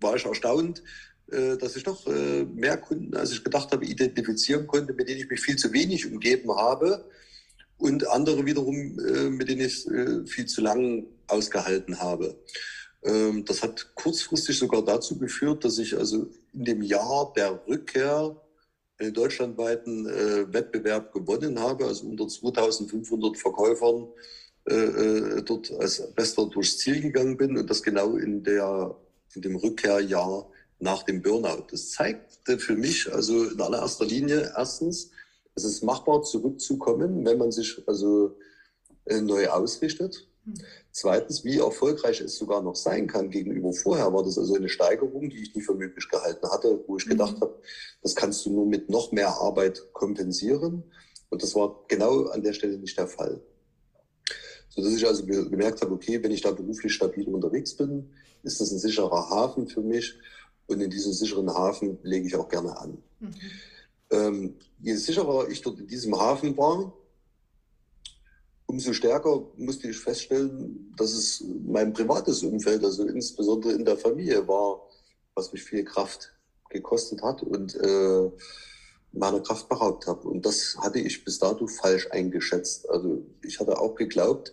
[0.01, 0.83] war ich erstaunt,
[1.33, 5.31] dass ich doch äh, mehr Kunden, als ich gedacht habe, identifizieren konnte, mit denen ich
[5.31, 7.09] mich viel zu wenig umgeben habe
[7.79, 9.87] und andere wiederum, äh, mit denen ich
[10.31, 12.39] viel zu lang ausgehalten habe.
[13.03, 18.37] Ähm, das hat kurzfristig sogar dazu geführt, dass ich also in dem Jahr der Rückkehr
[18.99, 20.05] einen deutschlandweiten
[20.53, 24.07] Wettbewerb gewonnen habe, also unter 2500 Verkäufern
[24.65, 28.95] dort als Bester durchs Ziel gegangen bin und das genau in, der,
[29.35, 30.52] in dem Rückkehrjahr
[30.83, 31.67] nach dem Burnout.
[31.71, 35.11] Das zeigte für mich also in allererster Linie erstens,
[35.55, 38.37] es ist machbar zurückzukommen, wenn man sich also
[39.05, 40.29] äh, neu ausrichtet.
[40.45, 40.55] Hm.
[40.91, 45.31] Zweitens, wie erfolgreich es sogar noch sein kann gegenüber vorher, war das also eine Steigerung,
[45.31, 47.41] die ich nie für möglich gehalten hatte, wo ich gedacht mhm.
[47.43, 47.63] habe,
[48.03, 50.83] das kannst du nur mit noch mehr Arbeit kompensieren.
[51.31, 53.41] Und das war genau an der Stelle nicht der Fall.
[54.69, 58.11] So dass ich also gemerkt habe, okay, wenn ich da beruflich stabil unterwegs bin,
[58.43, 60.19] ist das ein sicherer Hafen für mich.
[60.73, 62.99] Und in diesem sicheren Hafen lege ich auch gerne an.
[63.21, 63.35] Mhm.
[64.11, 66.93] Ähm, je sicherer ich dort in diesem Hafen war,
[68.67, 74.47] umso stärker musste ich feststellen, dass es mein privates Umfeld, also insbesondere in der Familie
[74.49, 74.81] war,
[75.35, 76.33] was mich viel Kraft
[76.71, 78.31] gekostet hat und äh,
[79.13, 80.27] meiner Kraft beraubt habe.
[80.27, 82.89] Und das hatte ich bis dato falsch eingeschätzt.
[82.89, 84.53] Also ich hatte auch geglaubt,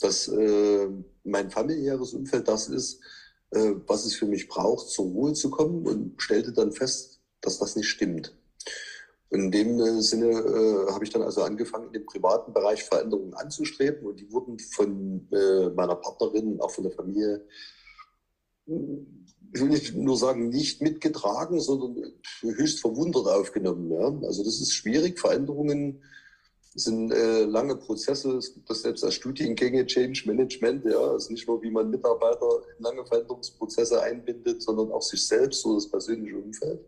[0.00, 0.88] dass äh,
[1.24, 3.00] mein familiäres Umfeld das ist,
[3.50, 7.58] äh, was es für mich braucht, zur Ruhe zu kommen und stellte dann fest, dass
[7.58, 8.36] das nicht stimmt.
[9.30, 13.34] In dem äh, Sinne äh, habe ich dann also angefangen, in dem privaten Bereich Veränderungen
[13.34, 17.46] anzustreben und die wurden von äh, meiner Partnerin, auch von der Familie,
[18.66, 23.90] ich will nicht nur sagen, nicht mitgetragen, sondern höchst verwundert aufgenommen.
[23.90, 24.26] Ja?
[24.26, 26.02] Also das ist schwierig, Veränderungen
[26.76, 28.36] es sind äh, lange Prozesse.
[28.36, 30.84] Es gibt das selbst als Studiengänge, Change Management.
[30.84, 35.64] Ja, also nicht nur, wie man Mitarbeiter in lange Veränderungsprozesse einbindet, sondern auch sich selbst
[35.64, 36.80] oder das persönliche Umfeld.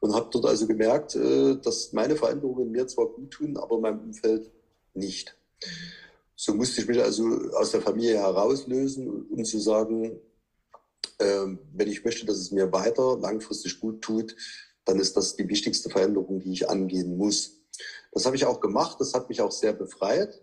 [0.00, 4.00] Und habe dort also gemerkt, äh, dass meine Veränderungen mir zwar gut tun, aber meinem
[4.00, 4.50] Umfeld
[4.94, 5.36] nicht.
[6.34, 10.18] So musste ich mich also aus der Familie herauslösen, um zu sagen,
[11.18, 14.34] äh, wenn ich möchte, dass es mir weiter langfristig gut tut,
[14.86, 17.59] dann ist das die wichtigste Veränderung, die ich angehen muss.
[18.12, 20.42] Das habe ich auch gemacht, das hat mich auch sehr befreit.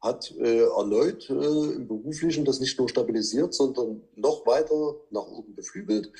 [0.00, 5.54] hat äh, erneut äh, im Beruflichen das nicht nur stabilisiert, sondern noch weiter nach oben
[5.56, 6.12] beflügelt.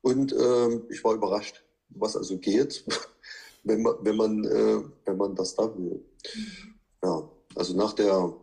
[0.00, 2.84] Und äh, ich war überrascht, was also geht,
[3.64, 6.04] wenn man, wenn man, äh, wenn man das da will.
[7.04, 8.34] Ja, also nach der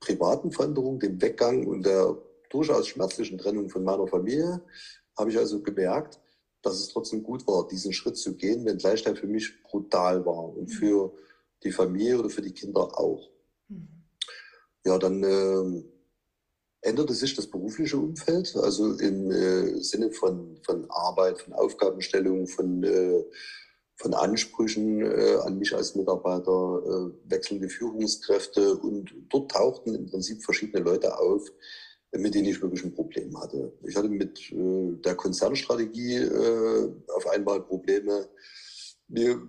[0.00, 2.16] privaten Veränderung, dem Weggang und der
[2.50, 4.60] durchaus schmerzlichen Trennung von meiner Familie,
[5.16, 6.20] habe ich also gemerkt,
[6.62, 10.56] dass es trotzdem gut war, diesen Schritt zu gehen, wenngleich der für mich brutal war
[10.56, 10.72] und mhm.
[10.72, 11.12] für
[11.62, 13.28] die Familie oder für die Kinder auch.
[13.68, 13.88] Mhm.
[14.84, 15.82] Ja, dann äh,
[16.82, 22.82] änderte sich das berufliche Umfeld, also im äh, Sinne von, von Arbeit, von Aufgabenstellung, von,
[22.82, 23.24] äh,
[23.96, 30.42] von Ansprüchen äh, an mich als Mitarbeiter, äh, wechselnde Führungskräfte und dort tauchten im Prinzip
[30.42, 31.48] verschiedene Leute auf,
[32.12, 33.72] mit denen ich wirklich ein Problem hatte.
[33.84, 38.28] Ich hatte mit äh, der Konzernstrategie äh, auf einmal Probleme.
[39.08, 39.48] Mir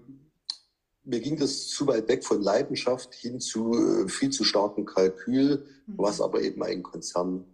[1.05, 5.65] mir ging das zu weit weg von Leidenschaft hin zu äh, viel zu starkem Kalkül,
[5.85, 5.93] mhm.
[5.97, 7.45] was aber eben ein Konzern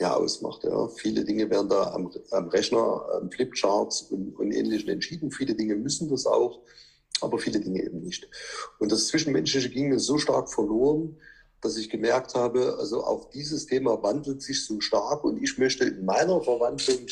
[0.00, 0.64] ja ausmacht.
[0.64, 0.88] Ja.
[0.88, 5.30] Viele Dinge werden da am, am Rechner, am Flipcharts und, und Ähnlichem entschieden.
[5.30, 6.62] Viele Dinge müssen das auch,
[7.20, 8.28] aber viele Dinge eben nicht.
[8.78, 11.16] Und das Zwischenmenschliche ging mir so stark verloren,
[11.62, 15.84] dass ich gemerkt habe, also auch dieses Thema wandelt sich so stark und ich möchte
[15.84, 17.06] in meiner Verwandlung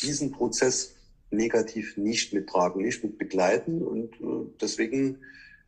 [0.00, 0.94] diesen Prozess
[1.30, 3.82] negativ nicht mittragen, nicht mit begleiten.
[3.82, 5.18] Und äh, deswegen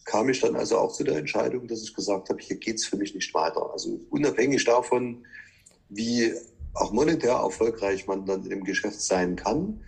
[0.04, 2.86] kam ich dann also auch zu der Entscheidung, dass ich gesagt habe, hier geht es
[2.86, 3.70] für mich nicht weiter.
[3.72, 5.26] Also unabhängig davon,
[5.88, 6.32] wie
[6.74, 9.82] auch monetär erfolgreich man dann im Geschäft sein kann,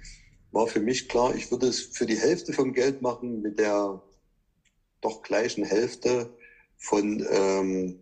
[0.51, 4.03] war für mich klar, ich würde es für die Hälfte vom Geld machen mit der
[5.01, 6.35] doch gleichen Hälfte
[6.77, 8.01] von, ähm,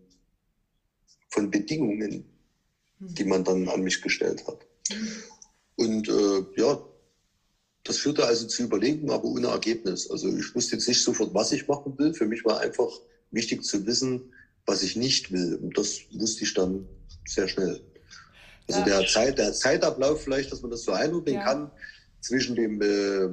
[1.29, 2.25] von Bedingungen,
[2.99, 4.65] die man dann an mich gestellt hat.
[5.75, 6.79] Und äh, ja,
[7.83, 10.09] das führte also zu Überlegungen, aber ohne Ergebnis.
[10.09, 12.13] Also ich wusste jetzt nicht sofort, was ich machen will.
[12.13, 12.89] Für mich war einfach
[13.31, 14.33] wichtig zu wissen,
[14.65, 15.55] was ich nicht will.
[15.55, 16.87] Und das wusste ich dann
[17.25, 17.81] sehr schnell.
[18.67, 18.85] Also ja.
[18.85, 21.43] der, Zeit, der Zeitablauf vielleicht, dass man das so einordnen ja.
[21.43, 21.71] kann,
[22.21, 23.29] zwischen dem, äh,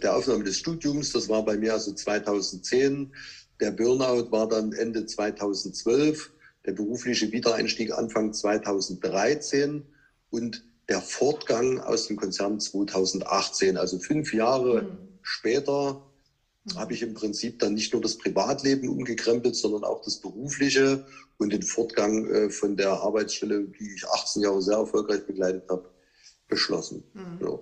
[0.00, 3.14] der Aufnahme des Studiums, das war bei mir also 2010,
[3.60, 6.32] der Burnout war dann Ende 2012,
[6.66, 9.84] der berufliche Wiedereinstieg Anfang 2013
[10.30, 14.98] und der Fortgang aus dem Konzern 2018, also fünf Jahre mhm.
[15.22, 16.02] später,
[16.64, 16.78] mhm.
[16.78, 21.06] habe ich im Prinzip dann nicht nur das Privatleben umgekrempelt, sondern auch das berufliche
[21.38, 25.90] und den Fortgang äh, von der Arbeitsstelle, die ich 18 Jahre sehr erfolgreich begleitet habe,
[26.48, 27.02] beschlossen.
[27.14, 27.38] Mhm.
[27.40, 27.58] Ja.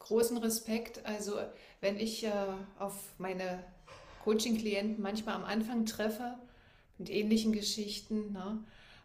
[0.00, 1.00] Großen Respekt.
[1.04, 1.38] Also
[1.80, 2.30] wenn ich äh,
[2.78, 3.64] auf meine
[4.24, 6.34] Coaching-Klienten manchmal am Anfang treffe
[6.98, 8.62] mit ähnlichen Geschichten, ne,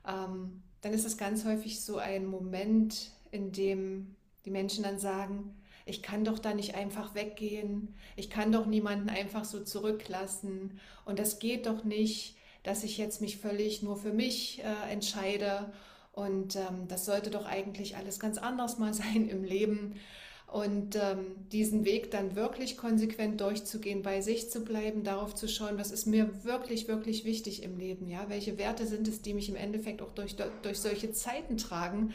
[0.08, 5.54] ähm, dann ist es ganz häufig so ein Moment, in dem die Menschen dann sagen,
[5.86, 11.20] ich kann doch da nicht einfach weggehen, ich kann doch niemanden einfach so zurücklassen und
[11.20, 15.72] das geht doch nicht, dass ich jetzt mich völlig nur für mich äh, entscheide
[16.12, 19.96] und ähm, das sollte doch eigentlich alles ganz anders mal sein im Leben.
[20.52, 25.78] Und ähm, diesen Weg dann wirklich konsequent durchzugehen, bei sich zu bleiben, darauf zu schauen,
[25.78, 29.48] was ist mir wirklich, wirklich wichtig im Leben, ja, welche Werte sind es, die mich
[29.50, 32.14] im Endeffekt auch durch, durch solche Zeiten tragen,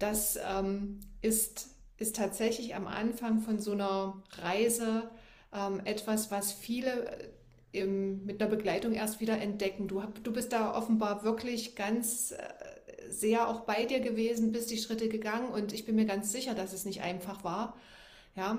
[0.00, 5.08] das ähm, ist, ist tatsächlich am Anfang von so einer Reise
[5.54, 7.28] ähm, etwas, was viele äh,
[7.72, 9.86] im, mit einer Begleitung erst wieder entdecken.
[9.86, 12.36] Du, du bist da offenbar wirklich ganz äh,
[13.10, 16.54] sehr auch bei dir gewesen, bist die Schritte gegangen und ich bin mir ganz sicher,
[16.54, 17.76] dass es nicht einfach war.
[18.36, 18.58] Ja,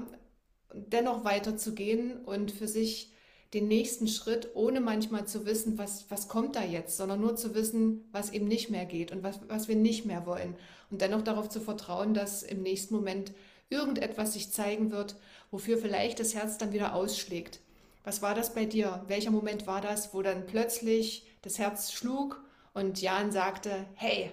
[0.74, 3.14] dennoch weiterzugehen und für sich
[3.54, 7.54] den nächsten Schritt, ohne manchmal zu wissen, was, was kommt da jetzt, sondern nur zu
[7.54, 10.56] wissen, was eben nicht mehr geht und was, was wir nicht mehr wollen.
[10.90, 13.34] Und dennoch darauf zu vertrauen, dass im nächsten Moment
[13.70, 15.16] irgendetwas sich zeigen wird,
[15.50, 17.60] wofür vielleicht das Herz dann wieder ausschlägt.
[18.04, 19.04] Was war das bei dir?
[19.08, 22.42] Welcher Moment war das, wo dann plötzlich das Herz schlug
[22.74, 24.32] und Jan sagte, hey,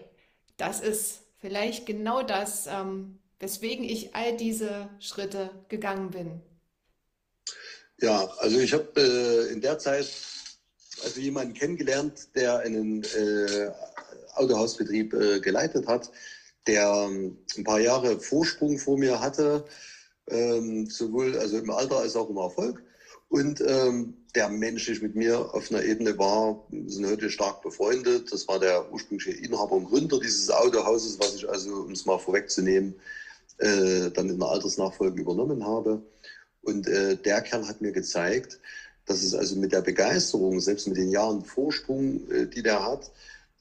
[0.59, 6.43] das ist vielleicht genau das, ähm, weswegen ich all diese Schritte gegangen bin?
[8.01, 10.09] Ja, also ich habe äh, in der Zeit
[11.03, 13.71] also jemanden kennengelernt, der einen äh,
[14.35, 16.11] Autohausbetrieb äh, geleitet hat,
[16.67, 19.65] der ähm, ein paar Jahre Vorsprung vor mir hatte,
[20.29, 22.83] ähm, sowohl also im Alter als auch im Erfolg.
[23.29, 28.33] Und ähm, der menschlich mit mir auf einer Ebene war, sind heute stark befreundet.
[28.33, 32.19] Das war der ursprüngliche Inhaber und Gründer dieses Autohauses, was ich also, um es mal
[32.19, 32.95] vorwegzunehmen,
[33.59, 36.03] äh, dann in der Altersnachfolge übernommen habe.
[36.63, 38.59] Und äh, der Kerl hat mir gezeigt,
[39.07, 43.11] dass es also mit der Begeisterung, selbst mit den Jahren Vorsprung, äh, die der hat,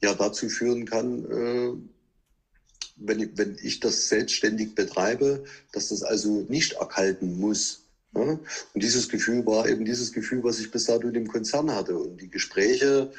[0.01, 1.73] ja dazu führen kann, äh,
[2.97, 7.86] wenn, ich, wenn ich das selbstständig betreibe, dass das also nicht erkalten muss.
[8.17, 8.39] Ja?
[8.73, 11.97] Und dieses Gefühl war eben dieses Gefühl, was ich bis dato in dem Konzern hatte.
[11.97, 13.09] Und die Gespräche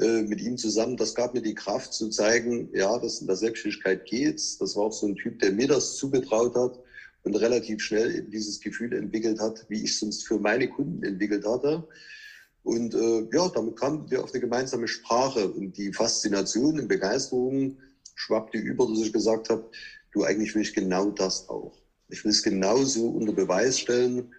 [0.00, 3.36] äh, mit ihm zusammen, das gab mir die Kraft zu zeigen, ja, dass in der
[3.36, 4.40] Selbstständigkeit geht.
[4.60, 6.78] Das war auch so ein Typ, der mir das zugetraut hat
[7.22, 11.84] und relativ schnell dieses Gefühl entwickelt hat, wie ich sonst für meine Kunden entwickelt hatte.
[12.62, 17.78] Und äh, ja, damit kamen wir auf eine gemeinsame Sprache und die Faszination und Begeisterung
[18.14, 19.64] schwappte über, dass ich gesagt habe,
[20.12, 21.72] du eigentlich will ich genau das auch.
[22.08, 24.32] Ich will es genauso unter Beweis stellen,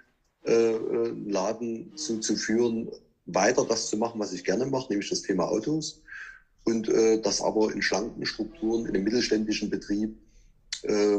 [0.46, 2.90] äh, äh einen Laden zu, zu führen,
[3.26, 6.02] weiter das zu machen, was ich gerne mache, nämlich das Thema Autos.
[6.66, 10.18] Und äh, das aber in schlanken Strukturen, in einem mittelständischen Betrieb,
[10.84, 11.18] äh,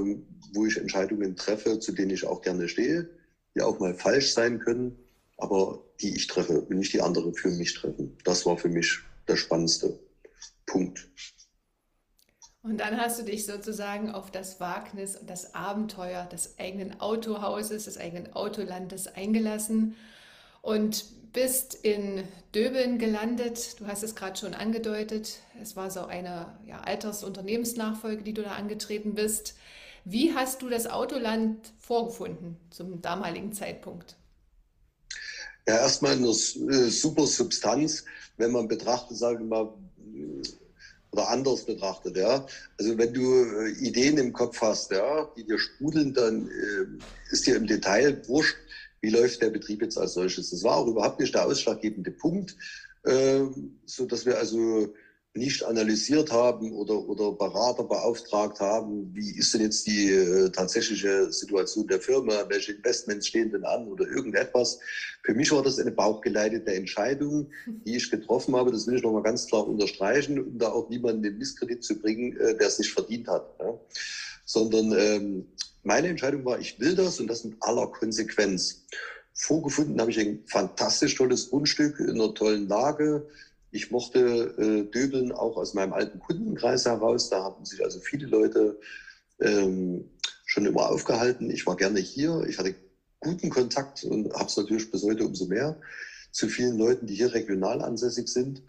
[0.52, 3.08] wo ich Entscheidungen treffe, zu denen ich auch gerne stehe,
[3.54, 4.96] die auch mal falsch sein können,
[5.38, 8.16] aber die ich treffe und nicht die anderen für mich treffen.
[8.24, 9.98] Das war für mich der spannendste
[10.66, 11.08] Punkt.
[12.62, 17.86] Und dann hast du dich sozusagen auf das Wagnis und das Abenteuer des eigenen Autohauses,
[17.86, 19.96] des eigenen Autolandes eingelassen
[20.60, 23.80] und bist in Döbeln gelandet.
[23.80, 25.38] Du hast es gerade schon angedeutet.
[25.60, 29.54] Es war so eine ja, Altersunternehmensnachfolge, die du da angetreten bist.
[30.04, 34.16] Wie hast du das Autoland vorgefunden zum damaligen Zeitpunkt?
[35.66, 38.04] Ja, erstmal eine äh, super Substanz,
[38.36, 39.72] wenn man betrachtet, sage ich mal,
[41.12, 42.46] oder anders betrachtet, ja.
[42.78, 47.46] Also wenn du äh, Ideen im Kopf hast, ja, die dir sprudeln, dann äh, ist
[47.46, 48.56] dir im Detail wurscht,
[49.00, 50.50] wie läuft der Betrieb jetzt als solches.
[50.50, 52.56] Das war auch überhaupt nicht der ausschlaggebende Punkt,
[53.04, 53.40] äh,
[53.86, 54.92] so dass wir also
[55.34, 61.32] nicht analysiert haben oder, oder Berater beauftragt haben, wie ist denn jetzt die äh, tatsächliche
[61.32, 64.80] Situation der Firma, welche Investments stehen denn an oder irgendetwas.
[65.22, 68.72] Für mich war das eine bauchgeleitete Entscheidung, die ich getroffen habe.
[68.72, 72.36] Das will ich nochmal ganz klar unterstreichen, um da auch niemanden den Misskredit zu bringen,
[72.36, 73.54] äh, der es nicht verdient hat.
[73.60, 73.78] Ja.
[74.44, 75.46] Sondern ähm,
[75.84, 78.84] meine Entscheidung war, ich will das und das mit aller Konsequenz.
[79.32, 83.28] Vorgefunden habe ich ein fantastisch tolles Grundstück in einer tollen Lage
[83.70, 87.28] ich mochte äh, Döbeln auch aus meinem alten Kundenkreis heraus.
[87.28, 88.76] Da haben sich also viele Leute
[89.40, 90.10] ähm,
[90.44, 91.50] schon immer aufgehalten.
[91.50, 92.44] Ich war gerne hier.
[92.48, 92.74] Ich hatte
[93.20, 95.76] guten Kontakt und habe es natürlich bis heute umso mehr
[96.32, 98.62] zu vielen Leuten, die hier regional ansässig sind.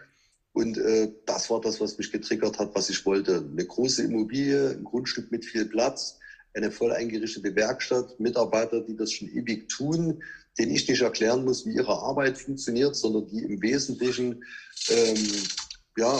[0.53, 3.37] Und äh, das war das, was mich getriggert hat, was ich wollte.
[3.37, 6.17] Eine große Immobilie, ein Grundstück mit viel Platz,
[6.53, 10.21] eine voll eingerichtete Werkstatt, Mitarbeiter, die das schon ewig tun,
[10.57, 14.43] denen ich nicht erklären muss, wie ihre Arbeit funktioniert, sondern die im Wesentlichen
[14.89, 15.27] ähm,
[15.97, 16.19] ja,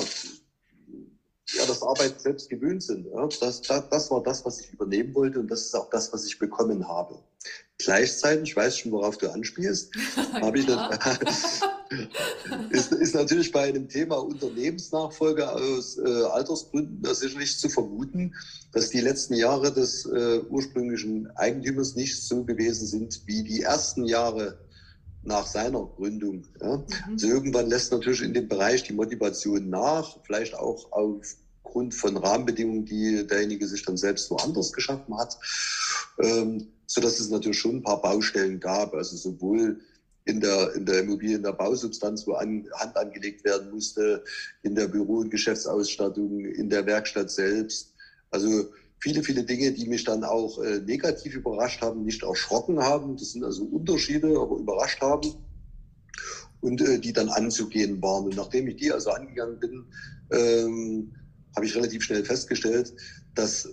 [1.53, 3.07] ja, das Arbeit selbst gewöhnt sind.
[3.07, 3.27] Ja.
[3.27, 6.25] Das, das, das war das, was ich übernehmen wollte und das ist auch das, was
[6.25, 7.21] ich bekommen habe.
[7.77, 9.93] Gleichzeitig, ich weiß schon, worauf du anspielst,
[10.33, 10.97] habe ich dann,
[12.69, 18.33] ist, ist natürlich bei einem Thema Unternehmensnachfolge aus äh, Altersgründen sicherlich zu vermuten,
[18.71, 24.05] dass die letzten Jahre des äh, ursprünglichen Eigentümers nicht so gewesen sind wie die ersten
[24.05, 24.57] Jahre
[25.23, 26.45] nach seiner Gründung.
[26.61, 26.77] Ja.
[26.77, 26.85] Mhm.
[27.11, 32.85] Also irgendwann lässt natürlich in dem Bereich die Motivation nach, vielleicht auch aufgrund von Rahmenbedingungen,
[32.85, 35.37] die derjenige sich dann selbst woanders geschaffen hat,
[36.19, 39.79] ähm, so dass es natürlich schon ein paar Baustellen gab, also sowohl
[40.25, 44.23] in der, in der Immobilie, in der Bausubstanz, wo an, Hand angelegt werden musste,
[44.63, 47.93] in der Büro- und Geschäftsausstattung, in der Werkstatt selbst.
[48.29, 53.17] Also viele, viele Dinge, die mich dann auch äh, negativ überrascht haben, nicht erschrocken haben.
[53.17, 55.33] Das sind also Unterschiede, aber überrascht haben
[56.61, 58.25] und äh, die dann anzugehen waren.
[58.25, 59.85] Und nachdem ich die also angegangen bin,
[60.31, 61.15] ähm,
[61.55, 62.93] habe ich relativ schnell festgestellt,
[63.35, 63.67] dass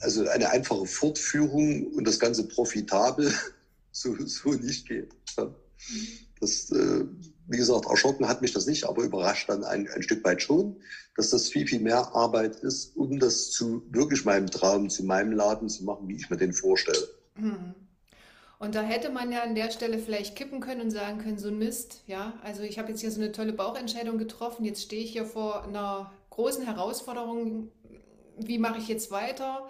[0.00, 3.30] also eine einfache Fortführung und das Ganze profitabel
[3.92, 5.10] so, so nicht geht.
[6.40, 7.04] Das, äh,
[7.48, 10.76] wie gesagt, erschrocken hat mich das nicht, aber überrascht dann ein, ein Stück weit schon,
[11.16, 15.32] dass das viel, viel mehr Arbeit ist, um das zu wirklich meinem Traum, zu meinem
[15.32, 17.08] Laden zu machen, wie ich mir den vorstelle.
[17.34, 17.74] Hm.
[18.58, 21.48] Und da hätte man ja an der Stelle vielleicht kippen können und sagen können, so
[21.48, 25.02] ein Mist, ja, also ich habe jetzt hier so eine tolle Bauchentscheidung getroffen, jetzt stehe
[25.02, 27.70] ich hier vor einer großen Herausforderung,
[28.36, 29.68] wie mache ich jetzt weiter?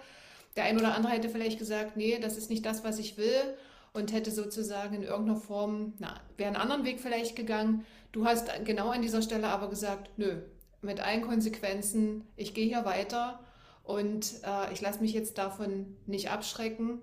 [0.55, 3.55] Der ein oder andere hätte vielleicht gesagt, nee, das ist nicht das, was ich will
[3.93, 7.85] und hätte sozusagen in irgendeiner Form, na, wäre einen anderen Weg vielleicht gegangen.
[8.11, 10.41] Du hast genau an dieser Stelle aber gesagt, nö,
[10.81, 13.39] mit allen Konsequenzen, ich gehe hier weiter
[13.83, 16.99] und äh, ich lasse mich jetzt davon nicht abschrecken.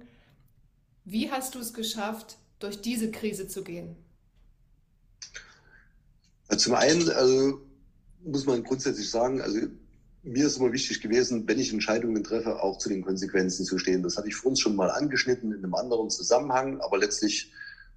[1.05, 3.97] Wie hast du es geschafft, durch diese Krise zu gehen?
[6.57, 7.61] Zum einen also,
[8.25, 9.59] muss man grundsätzlich sagen, also
[10.23, 14.03] mir ist immer wichtig gewesen, wenn ich Entscheidungen treffe, auch zu den Konsequenzen zu stehen.
[14.03, 17.53] Das hatte ich vor uns schon mal angeschnitten in einem anderen Zusammenhang, aber letztlich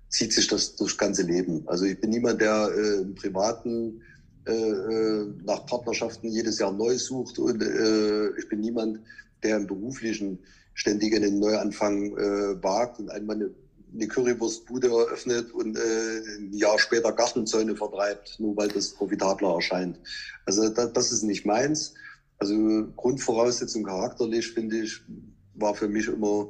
[0.10, 1.64] zieht sich das durchs ganze Leben.
[1.68, 4.02] Also ich bin niemand, der äh, im Privaten
[4.46, 9.00] äh, äh, nach Partnerschaften jedes Jahr neu sucht und äh, ich bin niemand,
[9.44, 10.40] der im Beruflichen
[10.74, 13.52] ständig einen Neuanfang äh, wagt und einmal eine
[13.94, 20.00] eine Currywurstbude eröffnet und äh, ein Jahr später Gartenzäune vertreibt, nur weil das profitabler erscheint.
[20.46, 21.94] Also da, das ist nicht meins.
[22.42, 25.00] Also Grundvoraussetzung charakterlich, finde ich,
[25.54, 26.50] war für mich immer,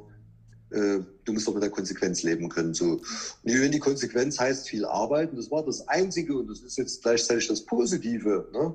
[0.70, 2.72] äh, du musst doch mit der Konsequenz leben können.
[2.72, 2.92] So.
[2.92, 3.02] Und
[3.44, 7.46] wenn die Konsequenz heißt viel arbeiten, das war das Einzige und das ist jetzt gleichzeitig
[7.46, 8.48] das Positive.
[8.54, 8.74] Ne?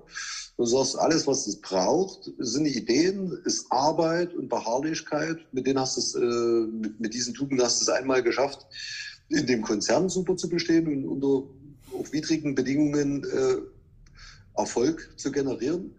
[0.57, 5.39] Du sagst, alles, was es braucht, sind Ideen, ist Arbeit und Beharrlichkeit.
[5.51, 8.67] Mit denen hast du äh, mit, mit, diesen Tugenden hast du es einmal geschafft,
[9.29, 11.49] in dem Konzern super zu bestehen und unter
[11.97, 13.57] auf widrigen Bedingungen äh,
[14.55, 15.95] Erfolg zu generieren.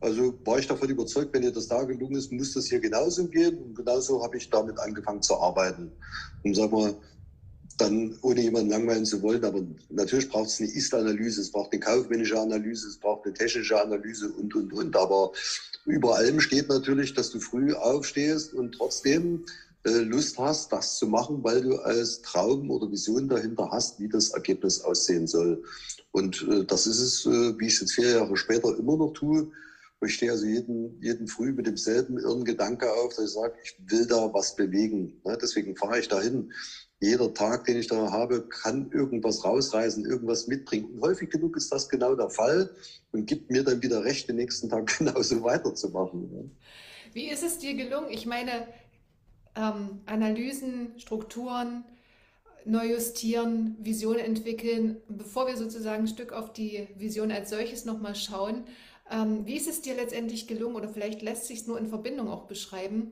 [0.00, 3.26] Also war ich davon überzeugt, wenn dir das da gelungen ist, muss das hier genauso
[3.26, 3.58] gehen.
[3.58, 5.90] Und genauso habe ich damit angefangen zu arbeiten.
[6.44, 6.94] Und sag mal,
[7.78, 9.44] dann ohne jemanden langweilen zu wollen.
[9.44, 13.80] Aber natürlich braucht es eine Ist-Analyse, es braucht eine kaufmännische Analyse, es braucht eine technische
[13.80, 14.96] Analyse und, und, und.
[14.96, 15.32] Aber
[15.86, 19.44] über allem steht natürlich, dass du früh aufstehst und trotzdem
[19.84, 24.08] äh, Lust hast, das zu machen, weil du als Traum oder Vision dahinter hast, wie
[24.08, 25.62] das Ergebnis aussehen soll.
[26.10, 29.12] Und äh, das ist es, äh, wie ich es jetzt vier Jahre später immer noch
[29.12, 29.50] tue.
[30.00, 33.76] Ich stehe also jeden, jeden Früh mit demselben irren Gedanke auf, dass ich sage, ich
[33.86, 35.20] will da was bewegen.
[35.24, 35.36] Ne?
[35.40, 36.52] Deswegen fahre ich dahin
[37.00, 40.90] jeder Tag, den ich da habe, kann irgendwas rausreißen, irgendwas mitbringen.
[40.94, 42.70] Und häufig genug ist das genau der Fall
[43.12, 46.56] und gibt mir dann wieder recht, den nächsten Tag genauso weiterzumachen.
[47.12, 48.10] Wie ist es dir gelungen?
[48.10, 48.68] Ich meine,
[49.56, 51.84] ähm, Analysen, Strukturen,
[52.64, 54.98] neu justieren, Vision entwickeln.
[55.08, 58.64] Bevor wir sozusagen ein Stück auf die Vision als solches nochmal schauen,
[59.10, 62.28] ähm, wie ist es dir letztendlich gelungen oder vielleicht lässt sich es nur in Verbindung
[62.28, 63.10] auch beschreiben,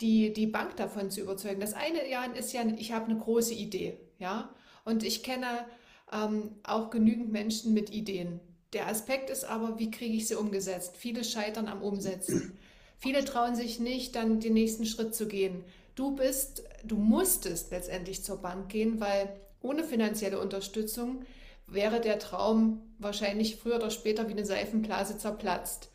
[0.00, 1.60] die, die Bank davon zu überzeugen.
[1.60, 5.66] Das eine Jahr ist ja, ich habe eine große Idee, ja, und ich kenne
[6.12, 8.40] ähm, auch genügend Menschen mit Ideen.
[8.72, 10.96] Der Aspekt ist aber, wie kriege ich sie umgesetzt?
[10.96, 12.58] Viele scheitern am Umsetzen.
[12.98, 15.64] Viele trauen sich nicht, dann den nächsten Schritt zu gehen.
[15.94, 19.32] Du bist, du musstest letztendlich zur Bank gehen, weil
[19.62, 21.24] ohne finanzielle Unterstützung
[21.68, 25.88] wäre der Traum wahrscheinlich früher oder später wie eine Seifenblase zerplatzt.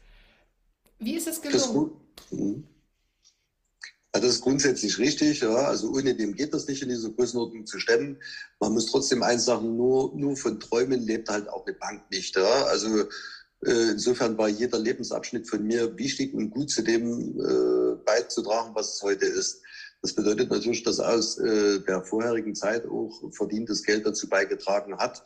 [0.99, 1.91] Wie ist es gelungen?
[2.31, 2.67] Mhm.
[4.15, 5.41] Also das ist grundsätzlich richtig.
[5.41, 5.55] Ja.
[5.55, 8.17] Also ohne dem geht das nicht in dieser Größenordnung zu stemmen.
[8.59, 12.35] Man muss trotzdem eins sagen, nur, nur von Träumen lebt halt auch eine Bank nicht.
[12.35, 12.65] Ja.
[12.65, 12.87] Also
[13.65, 18.95] äh, insofern war jeder Lebensabschnitt von mir wichtig und gut zu dem äh, beizutragen, was
[18.95, 19.61] es heute ist.
[20.03, 25.23] Das bedeutet natürlich, dass aus äh, der vorherigen Zeit auch verdientes Geld dazu beigetragen hat,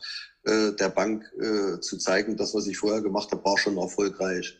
[0.48, 4.58] äh, der Bank äh, zu zeigen, das, was ich vorher gemacht habe, war schon erfolgreich.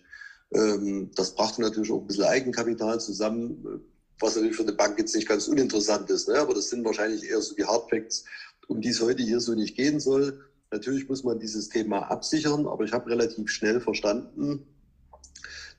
[0.52, 3.82] Ähm, das brachte natürlich auch ein bisschen Eigenkapital zusammen
[4.20, 6.28] was natürlich für eine Bank jetzt nicht ganz uninteressant ist.
[6.28, 6.38] Ne?
[6.38, 8.24] Aber das sind wahrscheinlich eher so die Hardfacts,
[8.66, 10.44] um die es heute hier so nicht gehen soll.
[10.70, 14.66] Natürlich muss man dieses Thema absichern, aber ich habe relativ schnell verstanden,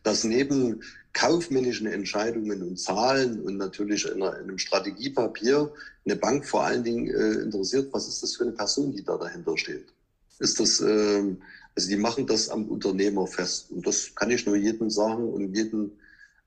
[0.03, 0.82] dass neben
[1.14, 5.72] kaufmännischen Entscheidungen und Zahlen und natürlich in einem Strategiepapier
[6.05, 9.18] eine Bank vor allen Dingen äh, interessiert, was ist das für eine Person, die da
[9.18, 9.93] dahinter steht.
[10.40, 11.36] Ist das, äh,
[11.76, 13.72] also die machen das am Unternehmer fest.
[13.72, 16.00] Und das kann ich nur jedem sagen und jeden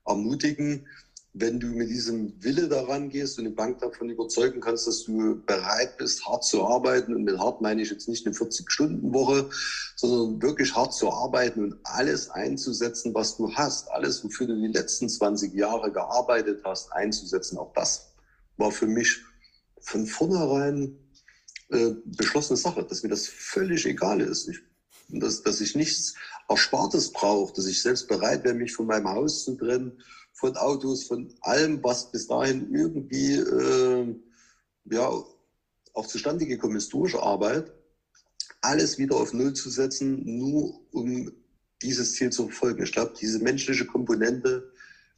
[0.05, 0.85] ermutigen,
[1.35, 5.41] wenn du mit diesem Wille daran gehst und die Bank davon überzeugen kannst, dass du
[5.45, 9.49] bereit bist, hart zu arbeiten, und mit hart meine ich jetzt nicht eine 40-Stunden-Woche,
[9.95, 14.67] sondern wirklich hart zu arbeiten und alles einzusetzen, was du hast, alles, wofür du die
[14.67, 17.57] letzten 20 Jahre gearbeitet hast, einzusetzen.
[17.57, 18.13] Auch das
[18.57, 19.19] war für mich
[19.81, 20.99] von vornherein
[21.73, 24.47] äh, beschlossene Sache, dass mir das völlig egal ist.
[24.47, 24.59] Ich,
[25.09, 26.15] dass, dass ich nichts
[26.47, 29.97] Erspartes brauche, dass ich selbst bereit wäre, mich von meinem Haus zu trennen
[30.33, 34.15] von Autos, von allem, was bis dahin irgendwie äh,
[34.91, 35.23] ja,
[35.93, 37.71] auch zustande gekommen ist durch Arbeit,
[38.61, 41.31] alles wieder auf Null zu setzen, nur um
[41.81, 42.83] dieses Ziel zu verfolgen.
[42.83, 44.71] Ich glaube, diese menschliche Komponente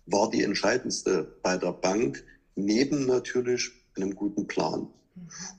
[0.06, 2.24] war die entscheidendste bei der Bank,
[2.56, 4.88] neben natürlich einem guten Plan.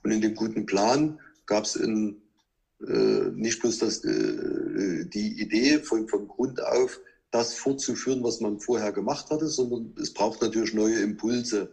[0.02, 6.09] Und in dem guten Plan gab es äh, nicht bloß das, äh, die Idee von,
[6.09, 7.00] von Grund auf,
[7.30, 11.72] das fortzuführen, was man vorher gemacht hatte, sondern es braucht natürlich neue Impulse.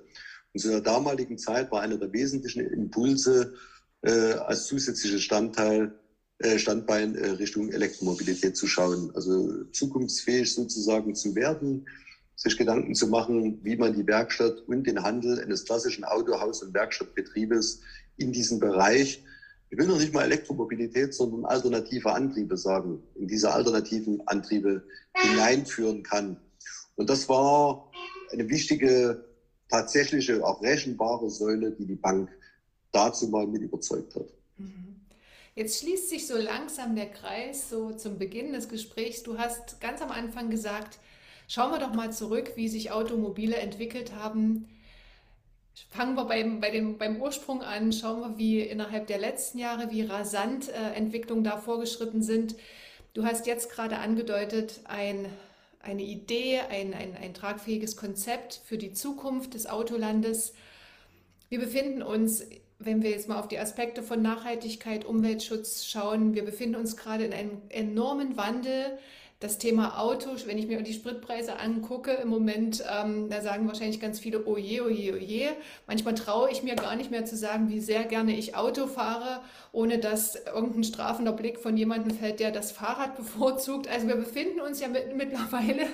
[0.54, 3.54] Und zu der damaligen Zeit war einer der wesentlichen Impulse
[4.02, 5.98] äh, als zusätzliches Standteil,
[6.40, 9.12] äh, Standbein äh, Richtung Elektromobilität zu schauen.
[9.16, 11.88] Also zukunftsfähig sozusagen zu werden,
[12.44, 16.74] sich Gedanken zu machen, wie man die Werkstatt und den Handel eines klassischen Autohaus- und
[16.74, 17.82] Werkstattbetriebes
[18.18, 19.24] in diesem Bereich
[19.74, 24.84] ich will noch nicht mal Elektromobilität, sondern alternative Antriebe sagen, in diese alternativen Antriebe
[25.16, 26.38] hineinführen kann.
[26.96, 27.92] Und das war
[28.32, 29.26] eine wichtige,
[29.70, 32.30] tatsächliche, auch rechenbare Säule, die die Bank
[32.92, 34.28] dazu mal mit überzeugt hat.
[34.58, 35.02] Mhm.
[35.56, 39.24] Jetzt schließt sich so langsam der Kreis, so zum Beginn des Gesprächs.
[39.24, 41.00] Du hast ganz am Anfang gesagt,
[41.48, 44.68] schauen wir doch mal zurück, wie sich Automobile entwickelt haben
[45.90, 49.90] Fangen wir beim, bei dem, beim Ursprung an, schauen wir, wie innerhalb der letzten Jahre,
[49.90, 52.56] wie rasant äh, Entwicklungen da vorgeschritten sind.
[53.14, 55.26] Du hast jetzt gerade angedeutet, ein,
[55.80, 60.54] eine Idee, ein, ein, ein tragfähiges Konzept für die Zukunft des Autolandes.
[61.50, 62.44] Wir befinden uns,
[62.78, 67.26] wenn wir jetzt mal auf die Aspekte von Nachhaltigkeit, Umweltschutz schauen, wir befinden uns gerade
[67.26, 68.98] in einem enormen Wandel
[69.44, 74.00] das Thema Auto, wenn ich mir die Spritpreise angucke im Moment, ähm, da sagen wahrscheinlich
[74.00, 75.54] ganz viele, oh je, oh je, oh.
[75.86, 79.42] Manchmal traue ich mir gar nicht mehr zu sagen, wie sehr gerne ich Auto fahre,
[79.74, 83.90] ohne dass irgendein strafender Blick von jemandem fällt, der das Fahrrad bevorzugt.
[83.90, 85.88] Also wir befinden uns ja mit, mittlerweile,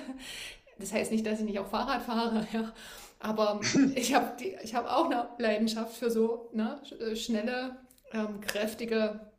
[0.78, 2.72] das heißt nicht, dass ich nicht auch Fahrrad fahre, ja.
[3.18, 3.60] Aber
[3.96, 4.42] ich habe
[4.72, 6.80] hab auch eine Leidenschaft für so ne,
[7.14, 7.76] schnelle,
[8.12, 9.32] ähm, kräftige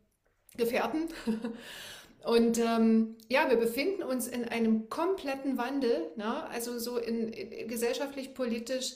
[0.56, 1.08] Gefährten.
[2.24, 6.46] Und ähm, ja, wir befinden uns in einem kompletten Wandel, ne?
[6.48, 8.94] also so in, in gesellschaftlich, politisch.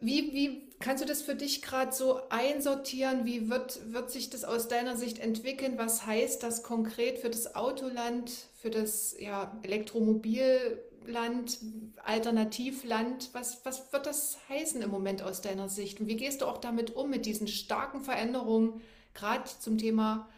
[0.00, 3.24] Wie, wie kannst du das für dich gerade so einsortieren?
[3.24, 5.78] Wie wird, wird sich das aus deiner Sicht entwickeln?
[5.78, 11.58] Was heißt das konkret für das Autoland, für das ja, Elektromobilland,
[12.04, 13.30] Alternativland?
[13.32, 16.00] Was, was wird das heißen im Moment aus deiner Sicht?
[16.00, 18.82] Und wie gehst du auch damit um, mit diesen starken Veränderungen,
[19.14, 20.28] gerade zum Thema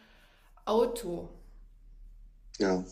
[0.65, 1.29] Auto?
[2.57, 2.83] Ja,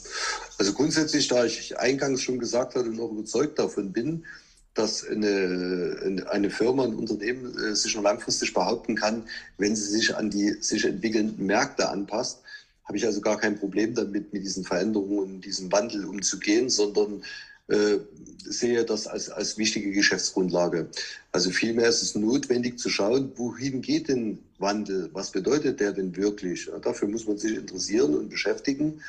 [0.57, 4.25] also grundsätzlich, da ich eingangs schon gesagt hatte und auch überzeugt davon bin,
[4.73, 9.23] dass eine, eine Firma, ein Unternehmen äh, sich nur langfristig behaupten kann,
[9.57, 12.41] wenn sie sich an die sich entwickelnden Märkte anpasst,
[12.85, 17.23] habe ich also gar kein Problem damit, mit diesen Veränderungen und diesem Wandel umzugehen, sondern
[17.67, 17.99] äh,
[18.43, 20.89] sehe das als, als wichtige Geschäftsgrundlage.
[21.31, 25.11] Also vielmehr ist es notwendig zu schauen, wohin geht denn Wandel?
[25.13, 26.71] Was bedeutet der denn wirklich?
[26.81, 29.01] Dafür muss man sich interessieren und beschäftigen.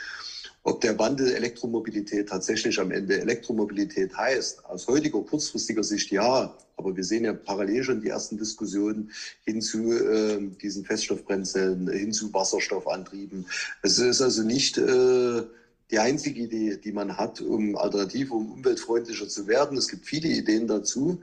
[0.67, 6.97] Ob der Wandel Elektromobilität tatsächlich am Ende Elektromobilität heißt, aus heutiger kurzfristiger Sicht ja, aber
[6.97, 9.11] wir sehen ja parallel schon die ersten Diskussionen
[9.45, 13.47] hin zu äh, diesen Feststoffbrennzellen, hin zu Wasserstoffantrieben.
[13.83, 15.43] Es ist also nicht äh,
[15.91, 19.77] die einzige Idee, die man hat, um alternativ, um umweltfreundlicher zu werden.
[19.77, 21.23] Es gibt viele Ideen dazu.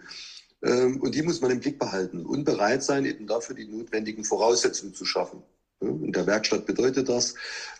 [0.63, 4.23] Ähm, und die muss man im Blick behalten und bereit sein, eben dafür die notwendigen
[4.23, 5.43] Voraussetzungen zu schaffen.
[5.79, 7.33] In der Werkstatt bedeutet das,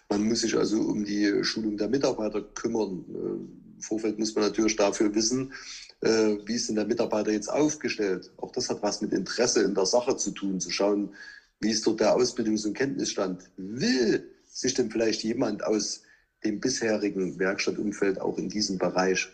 [0.09, 3.05] man muss sich also um die Schulung der Mitarbeiter kümmern.
[3.09, 5.53] Äh, Im Vorfeld muss man natürlich dafür wissen,
[6.01, 8.31] äh, wie ist denn der Mitarbeiter jetzt aufgestellt.
[8.37, 11.13] Auch das hat was mit Interesse in der Sache zu tun, zu schauen,
[11.59, 13.51] wie ist dort der Ausbildungs- und Kenntnisstand.
[13.55, 16.01] Will sich denn vielleicht jemand aus
[16.43, 19.29] dem bisherigen Werkstattumfeld auch in diesem Bereich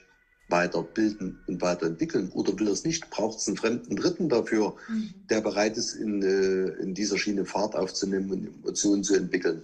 [0.49, 2.31] weiterbilden und weiterentwickeln?
[2.33, 3.09] Oder will er es nicht?
[3.09, 5.13] Braucht es einen fremden Dritten dafür, mhm.
[5.29, 9.61] der bereit ist, in, äh, in dieser Schiene Fahrt aufzunehmen und Emotionen zu entwickeln?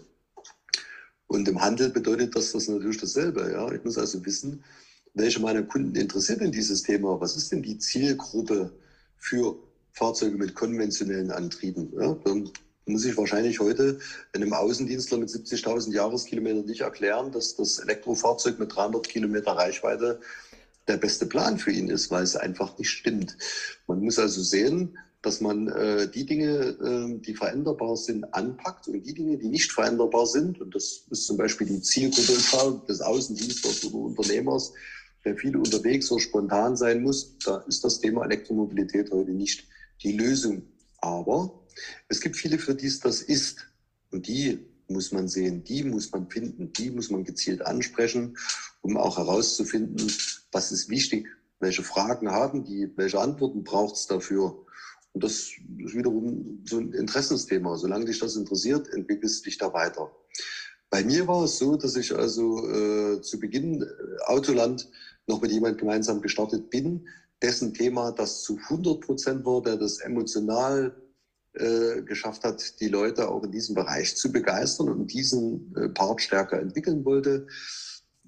[1.27, 3.51] Und im Handel bedeutet das, das natürlich dasselbe.
[3.51, 3.71] Ja?
[3.71, 4.63] Ich muss also wissen,
[5.13, 7.19] welche meiner Kunden interessiert in dieses Thema?
[7.19, 8.71] Was ist denn die Zielgruppe
[9.17, 9.55] für
[9.93, 11.91] Fahrzeuge mit konventionellen Antrieben?
[11.99, 12.15] Ja?
[12.25, 12.51] Dann
[12.85, 13.99] muss ich wahrscheinlich heute
[14.33, 20.19] einem Außendienstler mit 70.000 Jahreskilometern nicht erklären, dass das Elektrofahrzeug mit 300 Kilometer Reichweite
[20.87, 23.37] der beste Plan für ihn ist, weil es einfach nicht stimmt.
[23.87, 29.01] Man muss also sehen, dass man äh, die Dinge, äh, die veränderbar sind, anpackt und
[29.01, 33.85] die Dinge, die nicht veränderbar sind, und das ist zum Beispiel die Zielgruppe des Außendienstlers
[33.85, 34.73] oder Unternehmers,
[35.23, 39.65] der viel unterwegs oder spontan sein muss, da ist das Thema Elektromobilität heute nicht
[40.01, 40.63] die Lösung.
[40.97, 41.65] Aber
[42.09, 43.67] es gibt viele, für die es das ist.
[44.11, 48.37] Und die muss man sehen, die muss man finden, die muss man gezielt ansprechen,
[48.81, 50.11] um auch herauszufinden,
[50.53, 51.27] was ist wichtig,
[51.59, 54.65] welche Fragen haben die, welche Antworten braucht es dafür.
[55.13, 57.77] Und das ist wiederum so ein Interessensthema.
[57.77, 60.11] Solange dich das interessiert, entwickelst du dich da weiter.
[60.89, 63.85] Bei mir war es so, dass ich also äh, zu Beginn äh,
[64.25, 64.89] Autoland
[65.27, 67.07] noch mit jemand gemeinsam gestartet bin,
[67.41, 70.95] dessen Thema das zu 100 Prozent war, der das emotional
[71.53, 76.21] äh, geschafft hat, die Leute auch in diesem Bereich zu begeistern und diesen äh, Part
[76.21, 77.47] stärker entwickeln wollte.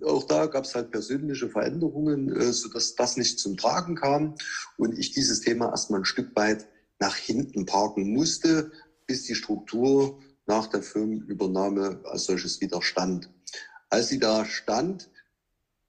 [0.03, 4.35] Auch da gab es halt persönliche Veränderungen, äh, sodass das nicht zum Tragen kam
[4.77, 6.67] und ich dieses Thema erstmal ein Stück weit
[6.99, 8.71] nach hinten parken musste,
[9.07, 13.29] bis die Struktur nach der Firmenübernahme als solches wieder stand.
[13.89, 15.09] Als sie da stand,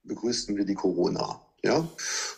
[0.04, 1.40] begrüßten wir die Corona.
[1.62, 1.86] Ja?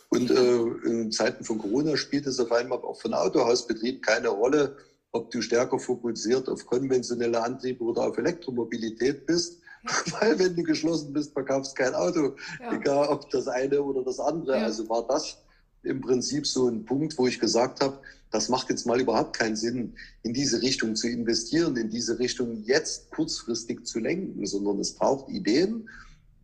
[0.09, 0.57] Und äh,
[0.89, 4.77] in Zeiten von Corona spielt es auf einmal auch von Autohausbetrieb keine Rolle,
[5.12, 9.61] ob du stärker fokussiert auf konventionelle Antriebe oder auf Elektromobilität bist.
[10.20, 12.72] Weil wenn du geschlossen bist, verkaufst kein Auto, ja.
[12.74, 14.59] egal ob das eine oder das andere.
[14.59, 14.64] Ja.
[14.64, 15.39] Also war das
[15.83, 18.01] im Prinzip so ein Punkt, wo ich gesagt habe,
[18.31, 22.62] das macht jetzt mal überhaupt keinen Sinn, in diese Richtung zu investieren, in diese Richtung
[22.64, 25.89] jetzt kurzfristig zu lenken, sondern es braucht Ideen,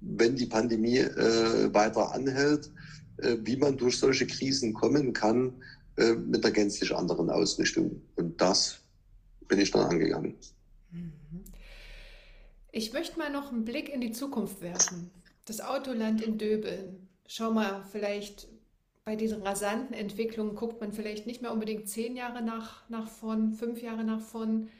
[0.01, 2.71] wenn die Pandemie äh, weiter anhält,
[3.19, 5.53] äh, wie man durch solche Krisen kommen kann,
[5.97, 8.03] äh, mit einer gänzlich anderen Ausrichtung.
[8.17, 8.81] Und das
[9.47, 10.35] bin ich dann angegangen.
[10.91, 11.45] Mhm.
[12.77, 15.13] Ich möchte mal noch einen Blick in die Zukunft werfen.
[15.45, 17.07] Das Autoland in Döbeln.
[17.29, 18.49] Schau mal, vielleicht
[19.05, 23.53] bei diesen rasanten Entwicklungen guckt man vielleicht nicht mehr unbedingt zehn Jahre nach, nach vorn,
[23.53, 24.71] fünf Jahre nach vorn.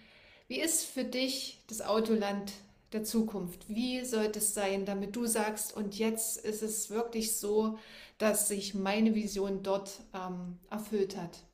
[0.49, 2.55] Wie ist für dich das Autoland
[2.93, 3.69] der Zukunft?
[3.69, 7.79] Wie sollte es sein, damit du sagst, und jetzt ist es wirklich so,
[8.19, 11.45] dass sich meine Vision dort ähm, erfüllt hat?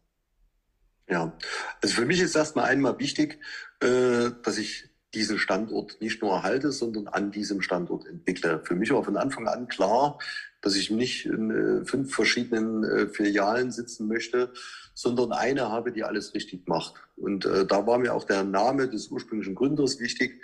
[1.06, 1.36] Ja,
[1.82, 3.40] also für mich ist erstmal einmal wichtig,
[3.82, 8.60] äh, dass ich diesen Standort nicht nur erhalte, sondern an diesem Standort entwickle.
[8.64, 10.18] Für mich war von Anfang an klar,
[10.60, 14.52] dass ich nicht in äh, fünf verschiedenen äh, Filialen sitzen möchte,
[14.94, 16.94] sondern eine habe, die alles richtig macht.
[17.16, 20.42] Und äh, da war mir auch der Name des ursprünglichen Gründers wichtig,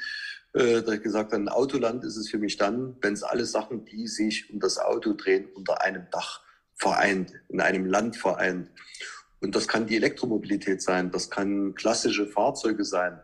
[0.55, 3.45] äh, da ich gesagt habe, ein Autoland ist es für mich dann, wenn es alle
[3.45, 6.41] Sachen, die sich um das Auto drehen, unter einem Dach
[6.75, 8.71] vereint, in einem Land vereint.
[9.41, 13.21] Und das kann die Elektromobilität sein, das kann klassische Fahrzeuge sein,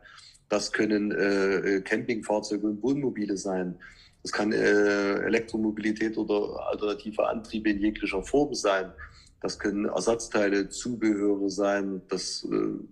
[0.53, 3.79] das können äh, Campingfahrzeuge und Wohnmobile sein.
[4.23, 8.93] Das kann äh, Elektromobilität oder alternative Antriebe in jeglicher Form sein.
[9.41, 12.03] Das können Ersatzteile, Zubehöre sein.
[12.09, 12.85] Das, äh,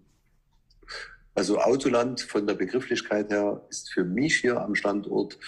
[1.35, 5.39] also Autoland von der Begrifflichkeit her ist für mich hier am Standort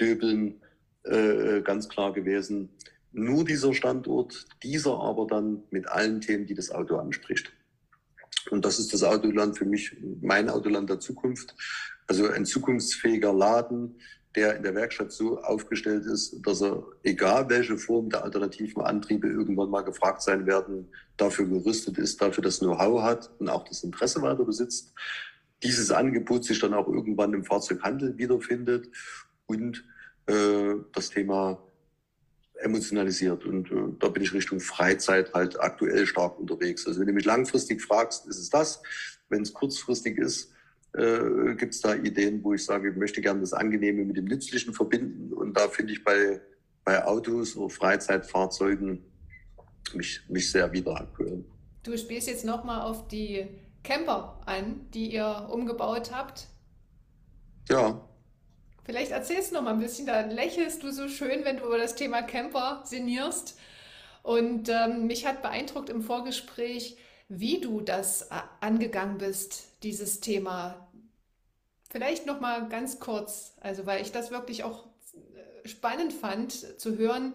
[0.00, 0.62] Döbeln
[1.02, 2.68] äh, ganz klar gewesen.
[3.10, 7.52] Nur dieser Standort, dieser aber dann mit allen Themen, die das Auto anspricht.
[8.50, 11.54] Und das ist das Autoland für mich, mein Autoland der Zukunft.
[12.06, 13.96] Also ein zukunftsfähiger Laden,
[14.34, 19.26] der in der Werkstatt so aufgestellt ist, dass er, egal welche Form der alternativen Antriebe
[19.28, 23.82] irgendwann mal gefragt sein werden, dafür gerüstet ist, dafür das Know-how hat und auch das
[23.82, 24.94] Interesse weiter besitzt.
[25.62, 28.88] Dieses Angebot sich dann auch irgendwann im Fahrzeughandel wiederfindet
[29.46, 29.84] und
[30.26, 31.58] äh, das Thema
[32.60, 33.44] emotionalisiert.
[33.44, 36.86] Und äh, da bin ich Richtung Freizeit halt aktuell stark unterwegs.
[36.86, 38.82] Also wenn du mich langfristig fragst, ist es das.
[39.28, 40.52] Wenn es kurzfristig ist,
[40.94, 44.24] äh, gibt es da Ideen, wo ich sage, ich möchte gerne das Angenehme mit dem
[44.24, 45.32] Nützlichen verbinden.
[45.32, 46.40] Und da finde ich bei,
[46.84, 49.04] bei Autos oder Freizeitfahrzeugen
[49.94, 51.44] mich, mich sehr wieder aktuell.
[51.82, 53.46] Du spielst jetzt nochmal auf die
[53.82, 56.48] Camper an, die ihr umgebaut habt.
[57.68, 58.07] Ja.
[58.88, 61.76] Vielleicht erzählst du noch mal ein bisschen, da lächelst du so schön, wenn du über
[61.76, 63.58] das Thema Camper sinnierst.
[64.22, 66.96] Und ähm, mich hat beeindruckt im Vorgespräch,
[67.28, 70.88] wie du das äh, angegangen bist, dieses Thema.
[71.90, 76.96] Vielleicht noch mal ganz kurz, also weil ich das wirklich auch äh, spannend fand zu
[76.96, 77.34] hören,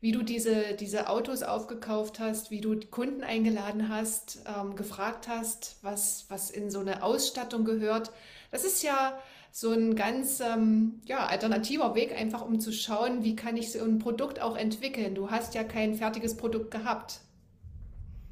[0.00, 5.78] wie du diese, diese Autos aufgekauft hast, wie du Kunden eingeladen hast, ähm, gefragt hast,
[5.82, 8.12] was, was in so eine Ausstattung gehört.
[8.52, 9.18] Das ist ja
[9.50, 13.82] so ein ganz ähm, ja, alternativer Weg, einfach um zu schauen, wie kann ich so
[13.84, 15.14] ein Produkt auch entwickeln.
[15.14, 17.20] Du hast ja kein fertiges Produkt gehabt.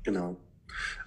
[0.04, 0.36] Genau.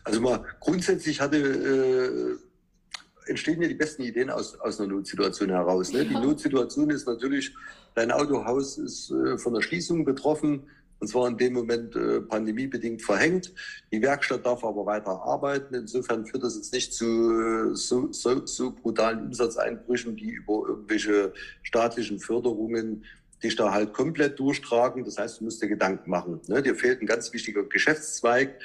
[0.03, 5.93] Also mal grundsätzlich hatte, äh, entstehen ja die besten Ideen aus, aus einer Notsituation heraus.
[5.93, 5.99] Ne?
[5.99, 6.05] Ja.
[6.05, 7.53] Die Notsituation ist natürlich,
[7.95, 10.67] dein Autohaus ist äh, von der Schließung betroffen.
[10.99, 13.53] Und zwar in dem Moment äh, pandemiebedingt verhängt.
[13.91, 15.73] Die Werkstatt darf aber weiter arbeiten.
[15.73, 21.33] Insofern führt das jetzt nicht zu so, so, so brutalen Umsatzeinbrüchen, die über irgendwelche
[21.63, 23.05] staatlichen Förderungen
[23.41, 25.05] dich da halt komplett durchtragen.
[25.05, 26.41] Das heißt, du musst dir Gedanken machen.
[26.47, 26.61] Ne?
[26.61, 28.59] Dir fehlt ein ganz wichtiger Geschäftszweig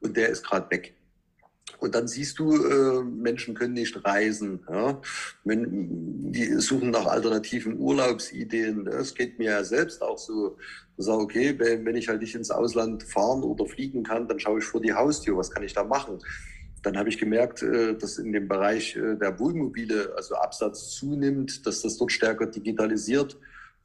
[0.00, 0.94] und der ist gerade weg.
[1.78, 4.60] Und dann siehst du, äh, Menschen können nicht reisen.
[4.68, 5.00] Ja?
[5.44, 8.86] die suchen nach alternativen Urlaubsideen.
[8.88, 10.56] Es geht mir ja selbst auch so.
[11.00, 14.58] Sage, okay, wenn, wenn ich halt nicht ins Ausland fahren oder fliegen kann, dann schaue
[14.58, 15.36] ich vor die Haustür.
[15.36, 16.18] Was kann ich da machen?
[16.82, 21.64] Dann habe ich gemerkt, äh, dass in dem Bereich äh, der Wohnmobile, also Absatz zunimmt,
[21.66, 23.38] dass das dort stärker digitalisiert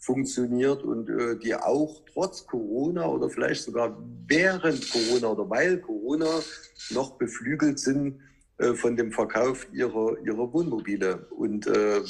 [0.04, 3.98] funktioniert und äh, die auch trotz Corona oder vielleicht sogar
[4.28, 6.42] während Corona oder weil Corona
[6.90, 8.20] noch beflügelt sind
[8.58, 11.28] äh, von dem Verkauf ihrer, ihrer Wohnmobile.
[11.32, 12.02] Und äh,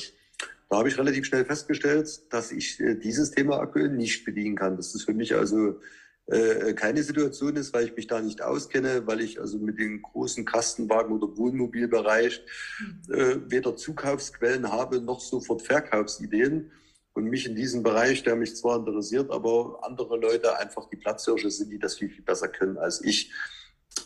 [0.69, 4.75] da habe ich relativ schnell festgestellt, dass ich äh, dieses Thema aktuell nicht bedienen kann.
[4.75, 5.79] Dass das für mich also
[6.25, 10.01] äh, keine Situation ist, weil ich mich da nicht auskenne, weil ich also mit den
[10.01, 12.41] großen Kastenwagen oder Wohnmobilbereich
[12.79, 13.13] mhm.
[13.13, 16.71] äh, weder Zukaufsquellen habe noch sofort Verkaufsideen
[17.13, 21.51] und mich in diesem Bereich, der mich zwar interessiert, aber andere Leute einfach die Platzhirsche
[21.51, 23.31] sind, die das viel, viel besser können als ich.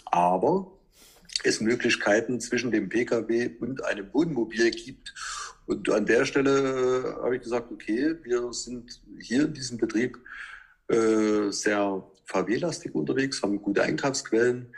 [0.05, 0.72] Aber
[1.43, 5.14] es Möglichkeiten zwischen dem Pkw und einem Wohnmobil gibt.
[5.66, 10.18] Und an der Stelle äh, habe ich gesagt, okay, wir sind hier in diesem Betrieb
[10.88, 14.74] äh, sehr VW-lastig unterwegs, haben gute Einkaufsquellen.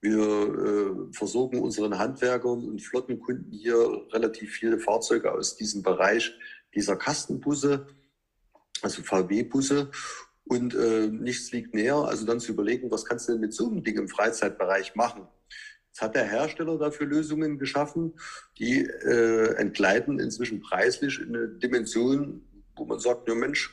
[0.00, 6.34] Wir äh, versorgen unseren Handwerkern und Flottenkunden hier relativ viele Fahrzeuge aus diesem Bereich
[6.74, 7.86] dieser Kastenbusse,
[8.82, 9.90] also VW-Busse.
[10.46, 13.66] Und äh, nichts liegt näher, also dann zu überlegen, was kannst du denn mit so
[13.66, 15.26] einem Ding im Freizeitbereich machen?
[15.88, 18.14] Jetzt hat der Hersteller dafür Lösungen geschaffen,
[18.58, 22.44] die äh, entgleiten inzwischen preislich in eine Dimension,
[22.76, 23.72] wo man sagt, ja Mensch,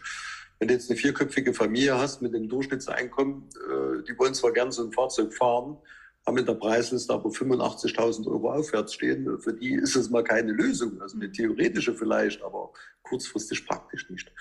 [0.59, 4.71] wenn du jetzt eine vierköpfige Familie hast mit einem Durchschnittseinkommen, äh, die wollen zwar gern
[4.71, 5.77] so ein Fahrzeug fahren,
[6.26, 9.39] haben in der Preisliste aber 85.000 Euro aufwärts stehen.
[9.39, 11.01] Für die ist es mal keine Lösung.
[11.01, 14.32] Also eine theoretische vielleicht, aber kurzfristig praktisch nicht.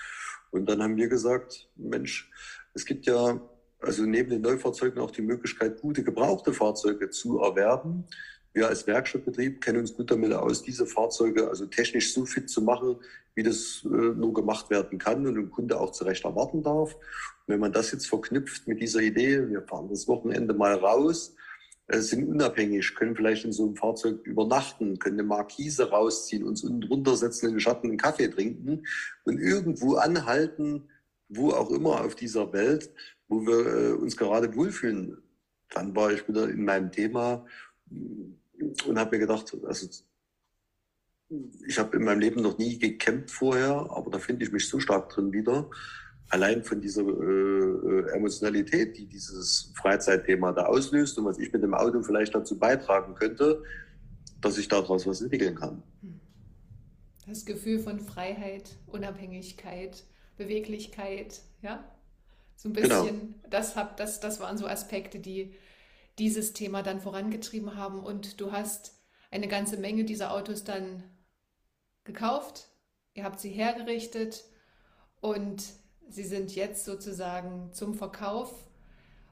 [0.51, 2.29] Und dann haben wir gesagt, Mensch,
[2.73, 3.41] es gibt ja
[3.81, 8.05] also neben den Neufahrzeugen auch die Möglichkeit, gute gebrauchte Fahrzeuge zu erwerben.
[8.53, 12.61] Wir als Werkstattbetrieb kennen uns gut damit aus, diese Fahrzeuge also technisch so fit zu
[12.61, 12.97] machen,
[13.33, 16.93] wie das äh, nur gemacht werden kann und ein Kunde auch zu Recht erwarten darf.
[16.93, 21.33] Und wenn man das jetzt verknüpft mit dieser Idee, wir fahren das Wochenende mal raus,
[21.87, 26.81] sind unabhängig, können vielleicht in so einem Fahrzeug übernachten, können eine Markise rausziehen, uns unten
[26.81, 28.85] drunter setzen, in den Schatten einen Kaffee trinken
[29.23, 30.89] und irgendwo anhalten,
[31.27, 32.91] wo auch immer auf dieser Welt,
[33.27, 35.17] wo wir äh, uns gerade wohlfühlen.
[35.69, 37.45] Dann war ich wieder in meinem Thema
[37.89, 39.87] und habe mir gedacht, also
[41.65, 44.79] ich habe in meinem Leben noch nie gekämpft vorher, aber da finde ich mich so
[44.79, 45.69] stark drin wieder.
[46.31, 51.73] Allein von dieser äh, Emotionalität, die dieses Freizeitthema da auslöst und was ich mit dem
[51.73, 53.63] Auto vielleicht dazu beitragen könnte,
[54.39, 55.83] dass ich daraus was entwickeln kann.
[57.27, 60.03] Das Gefühl von Freiheit, Unabhängigkeit,
[60.37, 61.83] Beweglichkeit, ja?
[62.55, 63.03] So ein genau.
[63.03, 63.49] bisschen, genau.
[63.49, 65.53] das, hab, das, das waren so Aspekte, die
[66.17, 67.99] dieses Thema dann vorangetrieben haben.
[67.99, 68.93] Und du hast
[69.31, 71.03] eine ganze Menge dieser Autos dann
[72.03, 72.69] gekauft,
[73.13, 74.45] ihr habt sie hergerichtet
[75.19, 75.63] und
[76.13, 78.53] sie sind jetzt sozusagen zum Verkauf.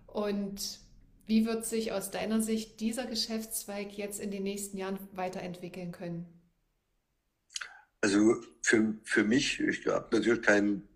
[0.07, 0.79] Und
[1.25, 6.25] wie wird sich aus deiner Sicht dieser Geschäftszweig jetzt in den nächsten Jahren weiterentwickeln können?
[8.01, 10.89] Also für, für mich, ich habe natürlich keinen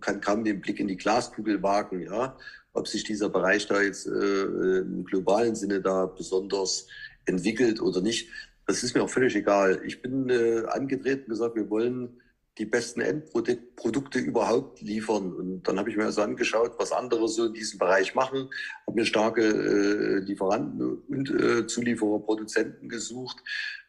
[0.00, 2.36] kann kaum den Blick in die Glaskugel wagen, ja,
[2.72, 6.86] ob sich dieser Bereich da jetzt äh, im globalen Sinne da besonders
[7.24, 8.28] entwickelt oder nicht.
[8.66, 9.80] Das ist mir auch völlig egal.
[9.84, 12.20] Ich bin äh, angedreht und gesagt, wir wollen
[12.58, 15.32] die besten Endprodukte überhaupt liefern.
[15.32, 18.48] Und dann habe ich mir also angeschaut, was andere so in diesem Bereich machen,
[18.86, 23.36] habe mir starke äh, Lieferanten und äh, Zulieferer, Produzenten gesucht,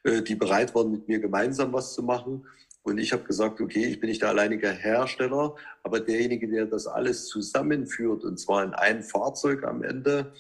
[0.03, 2.45] äh, die bereit waren, mit mir gemeinsam was zu machen.
[2.84, 6.88] Und ich habe gesagt, okay, ich bin nicht der alleinige Hersteller, aber derjenige, der das
[6.88, 10.34] alles zusammenführt, und zwar in ein Fahrzeug am Ende,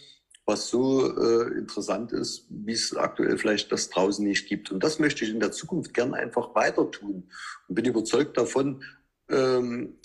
[0.47, 4.71] was so äh, interessant ist, wie es aktuell vielleicht das draußen nicht gibt.
[4.71, 7.29] Und das möchte ich in der Zukunft gern einfach weiter tun.
[7.67, 8.81] Und bin überzeugt davon,
[9.29, 9.97] ähm,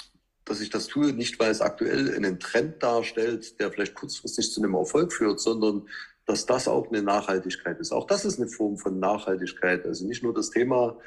[0.45, 4.61] dass ich das tue, nicht weil es aktuell einen Trend darstellt, der vielleicht kurzfristig zu
[4.61, 5.88] einem Erfolg führt, sondern
[6.26, 7.93] dass das auch eine Nachhaltigkeit ist.
[7.93, 9.86] Auch das ist eine Form von Nachhaltigkeit.
[9.86, 10.99] Also nicht nur das Thema,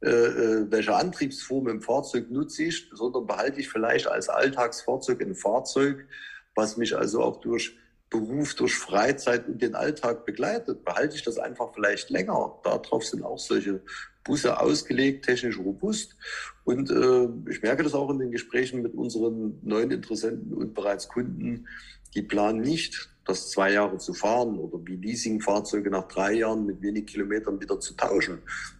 [0.00, 5.34] äh, äh, welche Antriebsform im Fahrzeug nutze ich, sondern behalte ich vielleicht als Alltagsfahrzeug ein
[5.34, 6.06] Fahrzeug,
[6.54, 7.76] was mich also auch durch
[8.10, 10.84] Beruf, durch Freizeit und den Alltag begleitet.
[10.84, 12.60] Behalte ich das einfach vielleicht länger.
[12.62, 13.82] Darauf sind auch solche
[14.24, 16.16] Busse ausgelegt, technisch robust.
[16.64, 21.08] Und äh, ich merke das auch in den Gesprächen mit unseren neuen Interessenten und bereits
[21.08, 21.66] Kunden.
[22.14, 26.80] Die planen nicht, das zwei Jahre zu fahren oder wie Leasingfahrzeuge nach drei Jahren mit
[26.82, 28.38] wenig Kilometern wieder zu tauschen.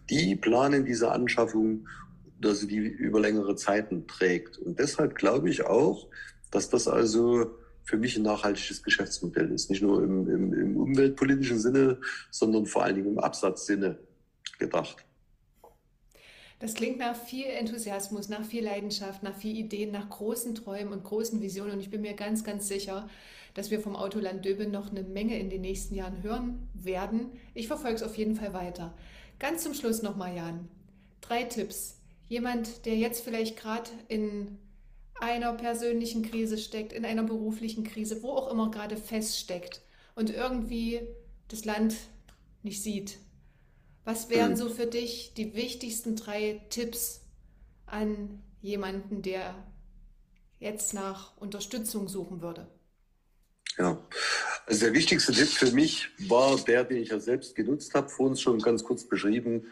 [0.09, 1.89] Die planen diese Anschaffung,
[2.41, 4.59] dass sie die über längere Zeiten trägt.
[4.59, 6.09] Und deshalb glaube ich auch,
[6.51, 7.57] dass das also
[7.87, 9.70] für mich ein nachhaltiges Geschäftsmodell ist.
[9.70, 11.99] Nicht nur im, im, im umweltpolitischen Sinne,
[12.30, 13.99] sondern vor allen Dingen im Absatzsinne
[14.59, 14.97] gedacht.
[16.59, 21.05] Das klingt nach viel Enthusiasmus, nach viel Leidenschaft, nach viel Ideen, nach großen Träumen und
[21.05, 21.74] großen Visionen.
[21.74, 23.09] Und ich bin mir ganz, ganz sicher,
[23.55, 27.30] dass wir vom Autoland Döbeln noch eine Menge in den nächsten Jahren hören werden.
[27.55, 28.95] Ich verfolge es auf jeden Fall weiter.
[29.39, 30.68] Ganz zum Schluss nochmal, Jan.
[31.20, 31.99] Drei Tipps.
[32.28, 34.59] Jemand, der jetzt vielleicht gerade in
[35.21, 39.83] einer persönlichen Krise steckt, in einer beruflichen Krise, wo auch immer gerade feststeckt
[40.14, 41.01] und irgendwie
[41.49, 41.97] das Land
[42.62, 43.19] nicht sieht.
[44.05, 44.57] Was wären hm.
[44.57, 47.23] so für dich die wichtigsten drei Tipps
[47.87, 49.55] an jemanden, der
[50.59, 52.69] jetzt nach Unterstützung suchen würde?
[53.79, 54.07] Ja,
[54.67, 58.29] also der wichtigste Tipp für mich war der, den ich ja selbst genutzt habe, vor
[58.29, 59.67] uns schon ganz kurz beschrieben,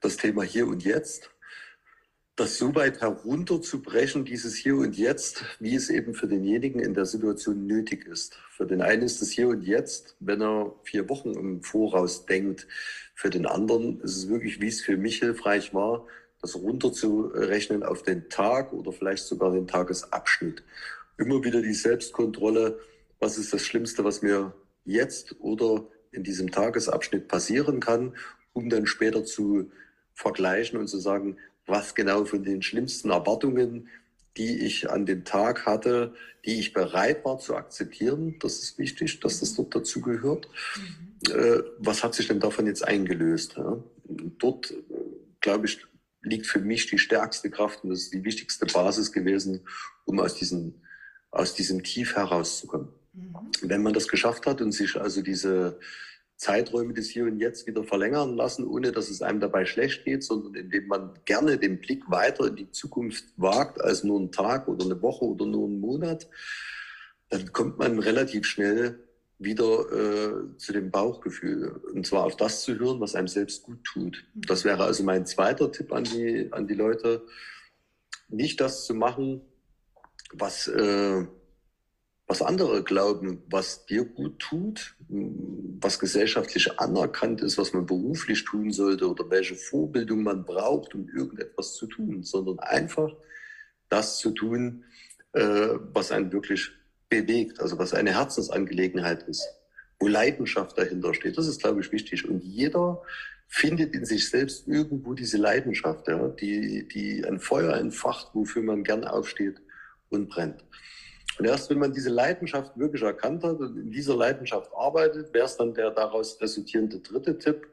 [0.00, 1.30] das Thema Hier und Jetzt.
[2.38, 7.04] Das so weit herunterzubrechen, dieses Hier und Jetzt, wie es eben für denjenigen in der
[7.04, 8.38] Situation nötig ist.
[8.52, 12.68] Für den einen ist es Hier und Jetzt, wenn er vier Wochen im Voraus denkt.
[13.16, 16.06] Für den anderen ist es wirklich, wie es für mich hilfreich war,
[16.40, 20.62] das runterzurechnen auf den Tag oder vielleicht sogar den Tagesabschnitt.
[21.16, 22.78] Immer wieder die Selbstkontrolle,
[23.18, 28.14] was ist das Schlimmste, was mir jetzt oder in diesem Tagesabschnitt passieren kann,
[28.52, 29.72] um dann später zu
[30.14, 31.36] vergleichen und zu sagen,
[31.68, 33.88] was genau von den schlimmsten Erwartungen,
[34.36, 36.14] die ich an dem Tag hatte,
[36.44, 38.36] die ich bereit war zu akzeptieren.
[38.40, 40.48] Das ist wichtig, dass das dort dazugehört.
[40.76, 41.32] Mhm.
[41.32, 43.56] Äh, was hat sich denn davon jetzt eingelöst?
[43.56, 43.82] Ja?
[44.38, 44.72] Dort,
[45.40, 45.84] glaube ich,
[46.22, 49.66] liegt für mich die stärkste Kraft und das ist die wichtigste Basis gewesen,
[50.04, 50.74] um aus diesem,
[51.30, 52.88] aus diesem Tief herauszukommen.
[53.12, 53.36] Mhm.
[53.62, 55.80] Wenn man das geschafft hat und sich also diese
[56.38, 60.22] Zeiträume des Hier und Jetzt wieder verlängern lassen, ohne dass es einem dabei schlecht geht,
[60.22, 64.68] sondern indem man gerne den Blick weiter in die Zukunft wagt als nur einen Tag
[64.68, 66.28] oder eine Woche oder nur einen Monat,
[67.28, 69.00] dann kommt man relativ schnell
[69.40, 71.80] wieder äh, zu dem Bauchgefühl.
[71.92, 74.24] Und zwar auf das zu hören, was einem selbst gut tut.
[74.34, 77.26] Das wäre also mein zweiter Tipp an die, an die Leute.
[78.28, 79.40] Nicht das zu machen,
[80.32, 81.26] was, äh,
[82.28, 88.70] was andere glauben, was dir gut tut, was gesellschaftlich anerkannt ist, was man beruflich tun
[88.70, 93.10] sollte oder welche Vorbildung man braucht, um irgendetwas zu tun, sondern einfach
[93.88, 94.84] das zu tun,
[95.32, 96.70] äh, was einen wirklich
[97.08, 99.48] bewegt, also was eine Herzensangelegenheit ist,
[99.98, 101.38] wo Leidenschaft dahinter steht.
[101.38, 102.28] Das ist, glaube ich, wichtig.
[102.28, 103.00] Und jeder
[103.46, 108.84] findet in sich selbst irgendwo diese Leidenschaft, ja, die, die ein Feuer entfacht, wofür man
[108.84, 109.62] gern aufsteht
[110.10, 110.62] und brennt.
[111.38, 115.46] Und erst wenn man diese Leidenschaft wirklich erkannt hat und in dieser Leidenschaft arbeitet, wäre
[115.46, 117.68] es dann der daraus resultierende dritte Tipp,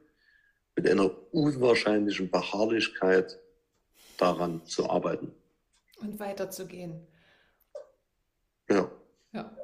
[0.75, 3.39] mit einer unwahrscheinlichen Beharrlichkeit
[4.17, 5.33] daran zu arbeiten.
[5.97, 7.07] Und weiterzugehen.
[8.69, 8.91] Ja.
[9.31, 9.55] Ja.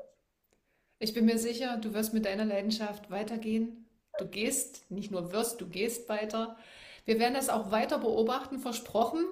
[0.99, 3.85] Ich bin mir sicher, du wirst mit deiner Leidenschaft weitergehen.
[4.17, 6.57] Du gehst, nicht nur wirst, du gehst weiter.
[7.05, 9.25] Wir werden das auch weiter beobachten, versprochen.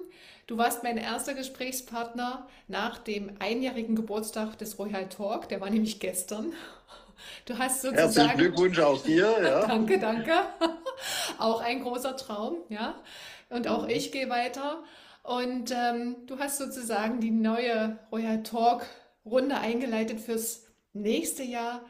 [0.46, 5.48] Du warst mein erster Gesprächspartner nach dem einjährigen Geburtstag des Royal Talk.
[5.48, 6.52] Der war nämlich gestern.
[7.44, 7.98] Du hast sozusagen.
[7.98, 9.36] Herzlichen Glückwunsch auch dir.
[9.42, 9.66] Ja.
[9.66, 10.32] danke, danke.
[11.38, 12.94] auch ein großer Traum, ja.
[13.48, 13.90] Und auch mhm.
[13.90, 14.82] ich gehe weiter.
[15.22, 18.86] Und ähm, du hast sozusagen die neue Royal Talk
[19.24, 21.82] Runde eingeleitet fürs nächste Jahr.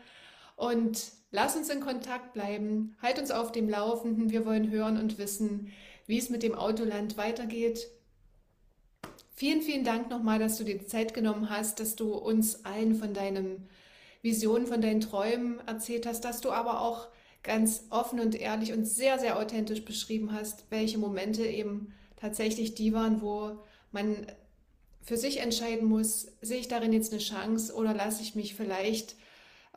[0.56, 1.00] Und
[1.32, 4.30] Lass uns in Kontakt bleiben, halt uns auf dem Laufenden.
[4.30, 5.72] Wir wollen hören und wissen,
[6.06, 7.88] wie es mit dem Autoland weitergeht.
[9.34, 13.14] Vielen, vielen Dank nochmal, dass du dir Zeit genommen hast, dass du uns allen von
[13.14, 13.68] deinen
[14.22, 17.08] Visionen, von deinen Träumen erzählt hast, dass du aber auch
[17.42, 22.92] ganz offen und ehrlich und sehr, sehr authentisch beschrieben hast, welche Momente eben tatsächlich die
[22.92, 23.58] waren, wo
[23.92, 24.26] man
[25.00, 29.16] für sich entscheiden muss, sehe ich darin jetzt eine Chance oder lasse ich mich vielleicht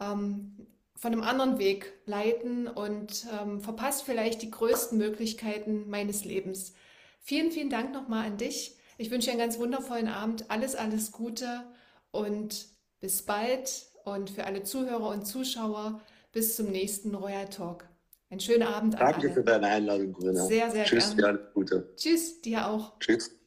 [0.02, 6.74] ähm, von einem anderen Weg leiten und ähm, verpasst vielleicht die größten Möglichkeiten meines Lebens.
[7.20, 8.78] Vielen, vielen Dank nochmal an dich.
[8.98, 10.50] Ich wünsche dir einen ganz wundervollen Abend.
[10.50, 11.64] Alles, alles Gute
[12.12, 12.68] und
[13.00, 13.88] bis bald.
[14.06, 16.02] Und für alle Zuhörer und Zuschauer
[16.34, 17.88] bis zum nächsten Royal Talk.
[18.30, 18.96] Einen schönen Abend.
[19.00, 20.46] Danke für deine Einladung, Grüner.
[20.46, 21.16] Sehr, sehr Tschüss, gerne.
[21.16, 21.94] Tschüss, dir alles Gute.
[21.96, 23.00] Tschüss, dir auch.
[23.00, 23.43] Tschüss.